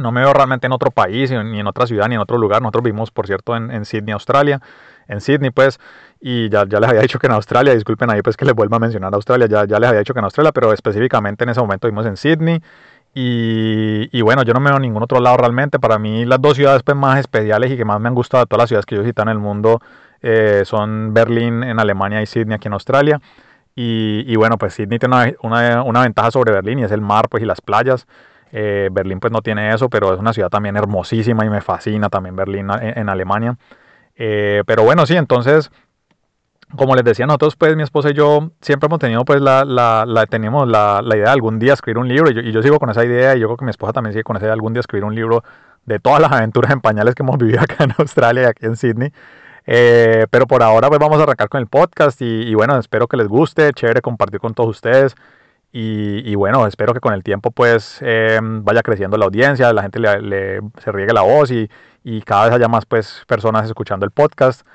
no 0.00 0.12
me 0.12 0.20
veo 0.20 0.32
realmente 0.32 0.66
en 0.66 0.72
otro 0.72 0.90
país, 0.90 1.30
ni 1.30 1.60
en 1.60 1.66
otra 1.66 1.86
ciudad, 1.86 2.08
ni 2.08 2.14
en 2.16 2.20
otro 2.20 2.38
lugar. 2.38 2.62
Nosotros 2.62 2.84
vivimos, 2.84 3.10
por 3.10 3.26
cierto, 3.26 3.56
en, 3.56 3.84
Sydney, 3.84 4.12
Australia. 4.12 4.60
En 5.08 5.20
Sydney, 5.20 5.50
pues, 5.50 5.80
y 6.20 6.48
ya, 6.50 6.64
ya, 6.68 6.80
les 6.80 6.90
había 6.90 7.02
dicho 7.02 7.18
que 7.18 7.26
en 7.26 7.32
Australia, 7.32 7.74
disculpen 7.74 8.10
ahí, 8.10 8.22
pues 8.22 8.36
que 8.36 8.44
les 8.44 8.54
vuelva 8.54 8.76
a 8.76 8.80
mencionar 8.80 9.12
Australia, 9.14 9.46
ya, 9.48 9.64
ya 9.64 9.78
les 9.78 9.88
había 9.88 10.00
dicho 10.00 10.14
que 10.14 10.20
en 10.20 10.24
Australia, 10.24 10.52
pero 10.52 10.72
específicamente 10.72 11.44
en 11.44 11.50
ese 11.50 11.60
momento 11.60 11.86
vivimos 11.88 12.06
en 12.06 12.16
Sydney. 12.16 12.62
Y, 13.12 14.22
bueno, 14.22 14.42
yo 14.44 14.54
no 14.54 14.60
me 14.60 14.70
veo 14.70 14.76
en 14.76 14.82
ningún 14.82 15.02
otro 15.02 15.20
lado 15.20 15.36
realmente. 15.36 15.78
Para 15.78 15.98
mí, 15.98 16.24
las 16.24 16.40
dos 16.40 16.56
ciudades 16.56 16.82
pues, 16.82 16.96
más 16.96 17.18
especiales 17.18 17.72
y 17.72 17.76
que 17.76 17.84
más 17.84 18.00
me 18.00 18.08
han 18.08 18.14
gustado 18.14 18.44
de 18.44 18.46
todas 18.46 18.62
las 18.62 18.68
ciudades 18.68 18.86
que 18.86 18.96
yo 18.96 19.02
he 19.02 19.12
en 19.22 19.28
el 19.28 19.38
mundo 19.38 19.80
eh, 20.22 20.62
son 20.64 21.12
Berlín 21.12 21.64
en 21.64 21.80
Alemania 21.80 22.22
y 22.22 22.26
Sydney 22.26 22.54
aquí 22.54 22.68
en 22.68 22.74
Australia. 22.74 23.20
Y, 23.74 24.36
bueno, 24.36 24.58
pues 24.58 24.74
Sydney 24.74 24.98
tiene 24.98 25.16
una, 25.16 25.32
una, 25.42 25.82
una, 25.82 26.02
ventaja 26.02 26.30
sobre 26.30 26.52
Berlín 26.52 26.80
y 26.80 26.84
es 26.84 26.92
el 26.92 27.00
mar 27.00 27.28
pues, 27.30 27.42
y 27.42 27.46
las 27.46 27.62
playas. 27.62 28.06
Eh, 28.52 28.88
Berlín 28.90 29.20
pues 29.20 29.32
no 29.32 29.42
tiene 29.42 29.72
eso, 29.72 29.88
pero 29.88 30.12
es 30.12 30.20
una 30.20 30.32
ciudad 30.32 30.48
también 30.48 30.76
hermosísima 30.76 31.44
y 31.44 31.50
me 31.50 31.60
fascina 31.60 32.08
también 32.08 32.36
Berlín 32.36 32.68
en, 32.80 33.08
Alemania. 33.08 33.56
Eh, 34.16 34.62
pero 34.66 34.82
bueno, 34.82 35.06
sí, 35.06 35.16
entonces, 35.16 35.70
como 36.76 36.94
les 36.94 37.04
decía, 37.04 37.26
nosotros 37.26 37.56
pues 37.56 37.76
mi 37.76 37.82
esposa 37.82 38.10
y 38.10 38.14
yo 38.14 38.50
siempre 38.60 38.86
hemos 38.86 38.98
tenido 38.98 39.24
pues 39.24 39.40
la, 39.40 40.26
teníamos 40.28 40.68
la, 40.68 41.02
idea 41.06 41.26
de 41.26 41.30
algún 41.30 41.58
día 41.58 41.74
escribir 41.74 41.98
un 41.98 42.08
libro 42.08 42.30
y 42.30 42.52
yo, 42.52 42.62
sigo 42.62 42.78
con 42.78 42.90
esa 42.90 43.04
idea 43.04 43.36
y 43.36 43.40
yo 43.40 43.46
creo 43.46 43.56
que 43.56 43.64
mi 43.64 43.70
esposa 43.70 43.92
también 43.92 44.12
sigue 44.12 44.24
con 44.24 44.36
esa 44.36 44.46
idea 44.46 44.52
de 44.52 44.58
algún 44.58 44.72
día 44.72 44.80
escribir 44.80 45.04
un 45.04 45.14
libro 45.14 45.44
de 45.86 45.98
todas 45.98 46.20
las 46.20 46.32
aventuras 46.32 46.72
en 46.72 46.80
pañales 46.80 47.14
que 47.14 47.22
hemos 47.22 47.38
vivido 47.38 47.60
acá 47.62 47.84
en 47.84 47.94
Australia 47.98 48.42
y 48.42 48.46
aquí 48.46 48.66
en 48.66 48.76
Sydney. 48.76 49.12
Eh, 49.66 50.26
pero 50.30 50.46
por 50.46 50.62
ahora 50.62 50.88
pues 50.88 50.98
vamos 50.98 51.20
a 51.20 51.22
arrancar 51.22 51.48
con 51.48 51.60
el 51.60 51.66
podcast 51.66 52.20
y, 52.22 52.24
y, 52.24 52.54
bueno, 52.54 52.76
espero 52.78 53.06
que 53.06 53.16
les 53.16 53.28
guste, 53.28 53.72
chévere 53.72 54.00
compartir 54.00 54.40
con 54.40 54.54
todos 54.54 54.70
ustedes. 54.70 55.14
Y, 55.72 56.34
bueno, 56.34 56.66
espero 56.66 56.92
que 56.92 57.00
con 57.00 57.14
el 57.14 57.22
tiempo 57.22 57.52
pues 57.52 57.98
em, 58.02 58.64
vaya 58.64 58.82
creciendo 58.82 59.16
la 59.16 59.26
audiencia, 59.26 59.72
la 59.72 59.82
gente 59.82 60.00
le, 60.00 60.60
se 60.78 60.90
riegue 60.90 61.12
la 61.12 61.22
voz 61.22 61.52
y, 61.52 61.70
y, 62.02 62.22
cada 62.22 62.46
vez 62.46 62.54
haya 62.54 62.66
más 62.66 62.86
pues 62.86 63.22
personas 63.28 63.66
escuchando 63.66 64.04
el 64.04 64.10
podcast. 64.10 64.66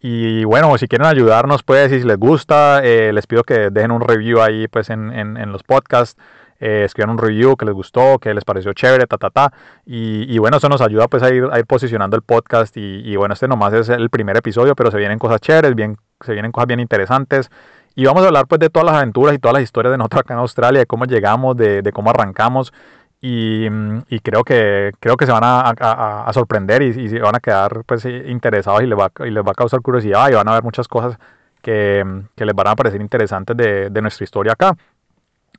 Y 0.00 0.44
bueno, 0.44 0.76
si 0.78 0.86
quieren 0.86 1.06
ayudarnos 1.06 1.62
pues 1.64 1.90
y 1.90 2.00
si 2.00 2.06
les 2.06 2.18
gusta, 2.18 2.82
eh, 2.84 3.12
les 3.12 3.26
pido 3.26 3.42
que 3.42 3.70
dejen 3.70 3.90
un 3.90 4.02
review 4.02 4.42
ahí 4.42 4.68
pues 4.68 4.90
en, 4.90 5.10
en, 5.12 5.50
los 5.50 5.62
podcasts. 5.64 6.20
Eh, 6.60 6.84
escriban 6.84 7.10
un 7.10 7.18
review 7.18 7.56
que 7.56 7.64
les 7.64 7.74
gustó, 7.74 8.18
que 8.20 8.32
les 8.32 8.44
pareció 8.44 8.72
chévere, 8.74 9.06
ta, 9.06 9.16
ta, 9.18 9.30
ta. 9.30 9.52
Y, 9.84 10.32
y 10.32 10.38
bueno, 10.38 10.58
eso 10.58 10.68
nos 10.68 10.80
ayuda 10.82 11.08
pues 11.08 11.22
a 11.24 11.34
ir, 11.34 11.48
a 11.50 11.58
ir 11.58 11.66
posicionando 11.66 12.16
el 12.16 12.22
podcast. 12.22 12.76
Y, 12.76 13.00
y, 13.04 13.16
bueno, 13.16 13.34
este 13.34 13.48
nomás 13.48 13.72
es 13.72 13.88
el 13.88 14.08
primer 14.08 14.36
episodio, 14.36 14.76
pero 14.76 14.90
se 14.90 14.98
vienen 14.98 15.18
cosas 15.18 15.40
chéveres, 15.40 15.74
bien, 15.74 15.96
se 16.20 16.32
vienen 16.32 16.52
cosas 16.52 16.68
bien 16.68 16.80
interesantes. 16.80 17.50
Y 17.94 18.04
vamos 18.06 18.24
a 18.24 18.26
hablar 18.26 18.46
pues 18.46 18.58
de 18.58 18.70
todas 18.70 18.86
las 18.86 18.96
aventuras 18.96 19.34
y 19.34 19.38
todas 19.38 19.54
las 19.54 19.62
historias 19.62 19.92
de 19.92 19.98
nosotros 19.98 20.20
acá 20.20 20.34
en 20.34 20.40
Australia, 20.40 20.80
de 20.80 20.86
cómo 20.86 21.04
llegamos, 21.04 21.56
de, 21.56 21.82
de 21.82 21.92
cómo 21.92 22.10
arrancamos. 22.10 22.72
Y, 23.20 23.66
y, 24.10 24.20
creo 24.20 24.44
que 24.44 24.92
creo 25.00 25.16
que 25.16 25.24
se 25.24 25.32
van 25.32 25.44
a, 25.44 25.72
a, 25.80 26.24
a 26.28 26.32
sorprender 26.34 26.82
y, 26.82 26.88
y, 26.88 27.08
se 27.08 27.20
van 27.20 27.34
a 27.34 27.40
quedar 27.40 27.82
pues 27.86 28.04
interesados 28.04 28.82
y 28.82 28.86
les, 28.86 28.98
va, 28.98 29.10
y 29.26 29.30
les 29.30 29.42
va 29.42 29.52
a 29.52 29.54
causar 29.54 29.80
curiosidad 29.80 30.28
y 30.28 30.34
van 30.34 30.46
a 30.46 30.52
ver 30.52 30.62
muchas 30.62 30.88
cosas 30.88 31.16
que, 31.62 32.04
que 32.36 32.44
les 32.44 32.54
van 32.54 32.66
a 32.66 32.76
parecer 32.76 33.00
interesantes 33.00 33.56
de, 33.56 33.88
de 33.88 34.02
nuestra 34.02 34.24
historia 34.24 34.52
acá. 34.52 34.76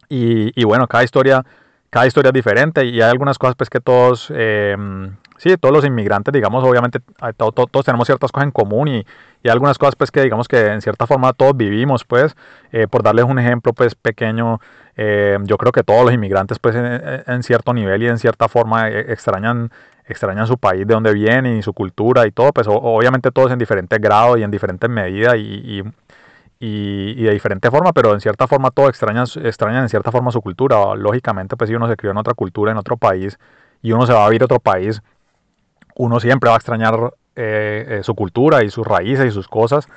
Y, 0.10 0.52
y, 0.60 0.64
bueno, 0.64 0.88
cada 0.88 1.04
historia 1.04 1.44
cada 1.90 2.08
historia 2.08 2.30
es 2.30 2.34
diferente 2.34 2.86
y 2.86 3.02
hay 3.02 3.10
algunas 3.10 3.38
cosas 3.38 3.56
pues 3.56 3.70
que 3.70 3.80
todos, 3.80 4.32
eh, 4.36 4.76
sí, 5.38 5.56
todos 5.58 5.74
los 5.74 5.86
inmigrantes, 5.86 6.34
digamos, 6.34 6.64
obviamente 6.64 7.00
todos 7.38 7.86
tenemos 7.86 8.08
ciertas 8.08 8.32
cosas 8.32 8.46
en 8.48 8.52
común 8.52 8.88
y, 8.88 9.06
y, 9.44 9.50
algunas 9.50 9.78
cosas 9.78 9.96
pues 9.96 10.12
que 10.12 10.22
digamos 10.22 10.48
que 10.48 10.68
en 10.68 10.82
cierta 10.82 11.08
forma 11.08 11.34
todos 11.34 11.56
vivimos 11.56 12.04
pues, 12.04 12.36
eh, 12.72 12.88
por 12.88 13.04
darles 13.04 13.26
un 13.26 13.40
ejemplo 13.40 13.74
pues 13.74 13.96
pequeño, 13.96 14.60
eh, 14.98 15.38
yo 15.44 15.58
creo 15.58 15.72
que 15.72 15.84
todos 15.84 16.04
los 16.06 16.14
inmigrantes 16.14 16.60
pues 16.60 16.76
en, 16.76 17.44
cierto 17.44 17.74
nivel 17.74 18.04
y 18.04 18.08
en 18.08 18.18
cierta 18.18 18.48
forma 18.48 18.90
extrañan 18.90 19.72
extrañan 20.08 20.46
su 20.46 20.60
país 20.60 20.86
de 20.86 20.94
donde 20.94 21.14
vienen 21.14 21.58
y 21.58 21.64
su 21.64 21.74
cultura 21.74 22.28
y 22.28 22.32
todo, 22.32 22.52
pues 22.52 22.68
obviamente 22.70 23.32
todos 23.32 23.52
en 23.52 23.58
diferentes 23.58 24.00
grados 24.00 24.38
y 24.38 24.44
en 24.44 24.52
diferentes 24.52 24.88
medidas 24.88 25.36
y, 25.38 25.80
y 25.80 25.84
y, 26.60 27.24
de 27.24 27.32
diferente 27.32 27.70
forma, 27.70 27.92
pero 27.94 28.14
en 28.14 28.22
cierta 28.22 28.48
forma 28.48 28.72
todo 28.72 28.88
extrañan, 28.88 29.26
extrañan 29.44 29.84
en 29.84 29.90
cierta 29.90 30.12
forma 30.12 30.32
su 30.32 30.42
cultura. 30.42 30.96
Lógicamente, 30.96 31.58
pues 31.58 31.70
si 31.70 31.76
uno 31.76 31.88
se 31.88 31.96
crió 31.98 32.12
en 32.12 32.18
otra 32.18 32.34
cultura, 32.34 32.72
en 32.72 32.78
otro 32.78 32.98
país, 32.98 33.38
y 33.82 33.92
uno 33.92 34.06
se 34.08 34.14
va 34.14 34.26
a 34.26 34.30
vivir 34.30 34.42
a 34.44 34.46
otro 34.46 34.60
país, 34.60 35.02
uno 35.96 36.20
siempre 36.20 36.50
va 36.50 36.56
a 36.56 36.58
extrañar 36.58 37.14
eh, 37.36 37.86
eh, 37.90 38.04
su 38.04 38.16
cultura 38.16 38.64
y 38.64 38.70
sus 38.70 38.86
raíces 38.86 39.28
y 39.28 39.32
sus 39.32 39.48
cosas, 39.48 39.88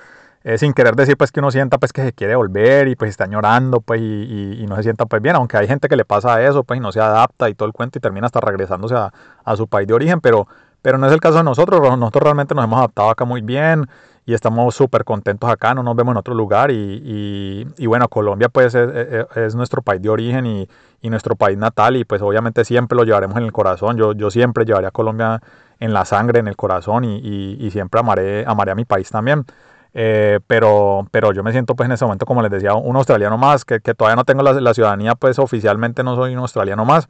eh, 0.44 0.58
sin 0.58 0.72
querer 0.72 0.94
decir 0.94 1.16
pues 1.16 1.32
que 1.32 1.40
uno 1.40 1.50
sienta 1.50 1.78
pues 1.78 1.92
que 1.92 2.02
se 2.02 2.12
quiere 2.12 2.36
volver 2.36 2.88
y 2.88 2.96
pues 2.96 3.10
está 3.10 3.26
llorando 3.26 3.80
pues 3.80 4.00
y, 4.00 4.64
no 4.68 4.76
se 4.76 4.84
sienta 4.84 5.06
pues 5.06 5.22
bien, 5.22 5.36
aunque 5.36 5.56
hay 5.56 5.66
gente 5.66 5.88
que 5.88 5.96
le 5.96 6.04
pasa 6.04 6.42
eso 6.42 6.64
pues 6.64 6.78
y 6.78 6.80
no 6.80 6.92
se 6.92 7.00
adapta 7.00 7.48
y 7.48 7.54
todo 7.54 7.66
el 7.66 7.72
cuento 7.72 7.98
y 7.98 8.00
termina 8.00 8.26
hasta 8.26 8.40
regresándose 8.40 8.94
a, 8.94 9.12
a 9.44 9.56
su 9.56 9.66
país 9.68 9.88
de 9.88 9.94
origen, 9.94 10.20
pero, 10.20 10.46
pero 10.82 10.98
no 10.98 11.06
es 11.06 11.12
el 11.12 11.20
caso 11.20 11.38
de 11.38 11.44
nosotros, 11.44 11.80
nosotros 11.98 12.24
realmente 12.24 12.54
nos 12.54 12.64
hemos 12.64 12.78
adaptado 12.78 13.10
acá 13.10 13.24
muy 13.24 13.40
bien, 13.40 13.86
y 14.28 14.34
estamos 14.34 14.74
súper 14.74 15.04
contentos 15.04 15.48
acá, 15.48 15.72
no 15.72 15.82
nos 15.82 15.96
vemos 15.96 16.12
en 16.12 16.18
otro 16.18 16.34
lugar 16.34 16.70
y, 16.70 17.66
y, 17.78 17.86
bueno, 17.86 18.08
Colombia 18.08 18.50
pues 18.50 18.74
es, 18.74 19.54
nuestro 19.54 19.80
país 19.80 20.02
de 20.02 20.10
origen 20.10 20.44
y, 20.44 20.68
y, 21.00 21.08
nuestro 21.08 21.34
país 21.34 21.56
natal 21.56 21.96
y 21.96 22.04
pues 22.04 22.20
obviamente 22.20 22.62
siempre 22.66 22.94
lo 22.94 23.04
llevaremos 23.04 23.38
en 23.38 23.44
el 23.44 23.52
corazón, 23.52 23.96
yo, 23.96 24.12
yo 24.12 24.30
siempre 24.30 24.66
llevaré 24.66 24.86
a 24.86 24.90
Colombia 24.90 25.40
en 25.80 25.94
la 25.94 26.04
sangre, 26.04 26.40
en 26.40 26.46
el 26.46 26.56
corazón 26.56 27.04
y, 27.06 27.70
siempre 27.70 28.00
amaré, 28.00 28.44
amaré 28.46 28.72
a 28.72 28.74
mi 28.74 28.84
país 28.84 29.08
también. 29.08 29.46
Eh, 29.94 30.40
pero, 30.46 31.08
pero 31.10 31.32
yo 31.32 31.42
me 31.42 31.50
siento 31.50 31.74
pues 31.74 31.86
en 31.86 31.92
ese 31.92 32.04
momento, 32.04 32.26
como 32.26 32.42
les 32.42 32.50
decía, 32.50 32.74
un 32.74 32.96
australiano 32.96 33.38
más, 33.38 33.64
que, 33.64 33.80
que 33.80 33.94
todavía 33.94 34.16
no 34.16 34.24
tengo 34.26 34.42
la, 34.42 34.52
la, 34.52 34.74
ciudadanía, 34.74 35.14
pues 35.14 35.38
oficialmente 35.38 36.04
no 36.04 36.16
soy 36.16 36.34
un 36.34 36.40
australiano 36.40 36.84
más. 36.84 37.08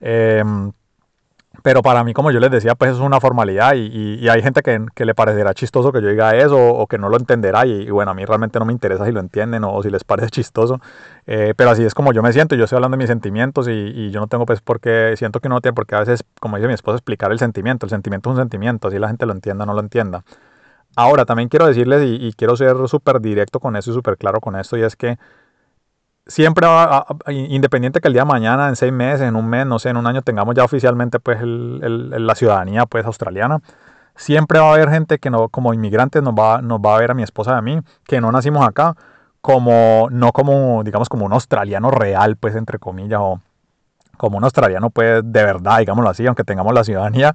Eh, 0.00 0.42
pero 1.66 1.82
para 1.82 2.04
mí, 2.04 2.14
como 2.14 2.30
yo 2.30 2.38
les 2.38 2.52
decía, 2.52 2.76
pues 2.76 2.92
es 2.92 3.00
una 3.00 3.18
formalidad 3.18 3.74
y, 3.74 4.28
hay 4.28 4.40
gente 4.40 4.62
que, 4.62 4.86
que, 4.94 5.04
le 5.04 5.16
parecerá 5.16 5.52
chistoso 5.52 5.90
que 5.90 6.00
yo 6.00 6.08
diga 6.08 6.36
eso 6.36 6.56
o 6.56 6.86
que 6.86 6.96
no 6.96 7.08
lo 7.08 7.16
entenderá 7.16 7.66
y, 7.66 7.90
bueno, 7.90 8.12
a 8.12 8.14
mí 8.14 8.24
realmente 8.24 8.60
no 8.60 8.66
me 8.66 8.72
interesa 8.72 9.04
si 9.04 9.10
lo 9.10 9.18
entienden 9.18 9.64
o, 9.64 9.82
si 9.82 9.90
les 9.90 10.04
parece 10.04 10.30
chistoso, 10.30 10.80
eh, 11.26 11.54
pero 11.56 11.70
así 11.70 11.84
es 11.84 11.92
como 11.92 12.12
yo 12.12 12.22
me 12.22 12.32
siento, 12.32 12.54
yo 12.54 12.62
estoy 12.62 12.76
hablando 12.76 12.96
de 12.96 12.98
mis 13.02 13.08
sentimientos 13.08 13.66
y, 13.66 14.12
yo 14.12 14.20
no 14.20 14.28
tengo 14.28 14.46
pues 14.46 14.60
por 14.60 14.78
qué, 14.78 15.14
siento 15.16 15.40
que 15.40 15.48
no 15.48 15.60
tiene 15.60 15.74
por 15.74 15.88
qué 15.88 15.96
a 15.96 15.98
veces, 15.98 16.22
como 16.38 16.54
dice 16.54 16.68
mi 16.68 16.74
esposa, 16.74 16.98
explicar 16.98 17.32
el 17.32 17.40
sentimiento, 17.40 17.84
el 17.84 17.90
sentimiento 17.90 18.30
es 18.30 18.36
un 18.36 18.42
sentimiento, 18.42 18.86
así 18.86 19.00
la 19.00 19.08
gente 19.08 19.26
lo 19.26 19.32
entienda 19.32 19.64
o 19.64 19.66
no 19.66 19.74
lo 19.74 19.80
entienda. 19.80 20.22
Ahora, 20.94 21.24
también 21.24 21.48
quiero 21.48 21.66
decirles 21.66 22.00
y, 22.06 22.32
quiero 22.34 22.56
ser 22.56 22.76
súper 22.86 23.20
directo 23.20 23.58
con 23.58 23.74
eso 23.74 23.90
y 23.90 23.94
súper 23.94 24.16
claro 24.16 24.40
con 24.40 24.54
esto 24.54 24.76
y 24.76 24.82
es 24.82 24.94
que 24.94 25.18
siempre, 26.26 26.66
va, 26.66 27.06
independiente 27.28 28.00
que 28.00 28.08
el 28.08 28.14
día 28.14 28.22
de 28.22 28.28
mañana, 28.28 28.68
en 28.68 28.76
seis 28.76 28.92
meses, 28.92 29.22
en 29.22 29.36
un 29.36 29.48
mes, 29.48 29.66
no 29.66 29.78
sé, 29.78 29.90
en 29.90 29.96
un 29.96 30.06
año 30.06 30.22
tengamos 30.22 30.54
ya 30.54 30.64
oficialmente 30.64 31.20
pues 31.20 31.38
la 31.42 32.34
ciudadanía 32.34 32.86
pues 32.86 33.04
australiana, 33.06 33.60
siempre 34.16 34.58
va 34.58 34.70
a 34.70 34.74
haber 34.74 34.90
gente 34.90 35.18
que 35.18 35.30
no, 35.30 35.48
como 35.48 35.72
inmigrantes 35.74 36.22
nos 36.22 36.34
va, 36.34 36.60
nos 36.62 36.80
va 36.80 36.96
a 36.96 36.98
ver 36.98 37.10
a 37.12 37.14
mi 37.14 37.22
esposa 37.22 37.52
y 37.52 37.58
a 37.58 37.62
mí, 37.62 37.80
que 38.04 38.20
no 38.20 38.32
nacimos 38.32 38.66
acá, 38.66 38.96
como, 39.40 40.08
no 40.10 40.32
como, 40.32 40.82
digamos, 40.82 41.08
como 41.08 41.24
un 41.24 41.32
australiano 41.32 41.90
real, 41.90 42.36
pues 42.36 42.56
entre 42.56 42.78
comillas, 42.78 43.20
o 43.22 43.40
como 44.16 44.38
un 44.38 44.44
australiano 44.44 44.90
pues 44.90 45.22
de 45.24 45.44
verdad, 45.44 45.78
digámoslo 45.78 46.10
así, 46.10 46.26
aunque 46.26 46.44
tengamos 46.44 46.74
la 46.74 46.84
ciudadanía, 46.84 47.34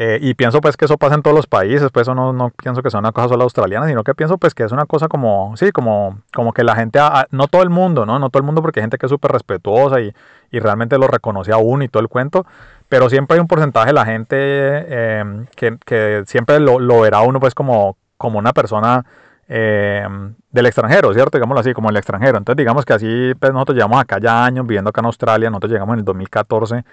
eh, 0.00 0.20
y 0.22 0.34
pienso 0.34 0.60
pues 0.60 0.76
que 0.76 0.84
eso 0.84 0.96
pasa 0.96 1.16
en 1.16 1.22
todos 1.22 1.34
los 1.34 1.48
países, 1.48 1.90
pues 1.90 2.04
eso 2.04 2.14
no, 2.14 2.32
no, 2.32 2.50
pienso 2.50 2.84
que 2.84 2.90
sea 2.90 3.00
una 3.00 3.10
cosa 3.10 3.30
solo 3.30 3.42
australiana, 3.42 3.88
sino 3.88 4.04
que 4.04 4.14
pienso 4.14 4.38
pues 4.38 4.54
que 4.54 4.62
es 4.62 4.70
una 4.70 4.86
cosa 4.86 5.08
como, 5.08 5.56
sí, 5.56 5.72
como, 5.72 6.20
como 6.32 6.52
que 6.52 6.62
la 6.62 6.76
gente, 6.76 7.00
no 7.32 7.48
todo 7.48 7.64
el 7.64 7.70
mundo, 7.70 8.06
¿no? 8.06 8.20
No 8.20 8.30
todo 8.30 8.38
el 8.38 8.46
mundo 8.46 8.62
porque 8.62 8.78
hay 8.78 8.84
gente 8.84 8.96
que 8.96 9.06
es 9.06 9.10
súper 9.10 9.32
respetuosa 9.32 10.00
y, 10.00 10.14
y, 10.52 10.60
realmente 10.60 10.96
lo 10.98 11.08
reconoce 11.08 11.50
a 11.52 11.56
uno 11.56 11.82
y 11.82 11.88
todo 11.88 12.00
el 12.00 12.08
cuento, 12.08 12.46
pero 12.88 13.10
siempre 13.10 13.34
hay 13.34 13.40
un 13.40 13.48
porcentaje 13.48 13.88
de 13.88 13.92
la 13.92 14.04
gente 14.06 15.18
em, 15.18 15.46
que, 15.56 15.76
que, 15.84 16.22
siempre 16.26 16.60
lo, 16.60 16.78
lo, 16.78 17.00
verá 17.00 17.22
uno 17.22 17.40
pues 17.40 17.56
como, 17.56 17.96
como 18.16 18.38
una 18.38 18.52
persona 18.52 19.04
em, 19.48 20.32
del 20.52 20.66
extranjero, 20.66 21.12
¿cierto? 21.12 21.38
Digámoslo 21.38 21.58
así, 21.58 21.72
como 21.72 21.90
el 21.90 21.96
extranjero. 21.96 22.38
Entonces 22.38 22.56
digamos 22.56 22.84
que 22.84 22.92
así 22.92 23.32
pues 23.40 23.52
nosotros 23.52 23.74
llevamos 23.74 24.00
acá 24.00 24.20
ya 24.20 24.44
años 24.44 24.64
viviendo 24.64 24.90
acá 24.90 25.00
en 25.00 25.06
Australia, 25.06 25.50
nosotros 25.50 25.72
llegamos 25.72 25.94
en 25.94 25.98
el 25.98 26.04
2014 26.04 26.84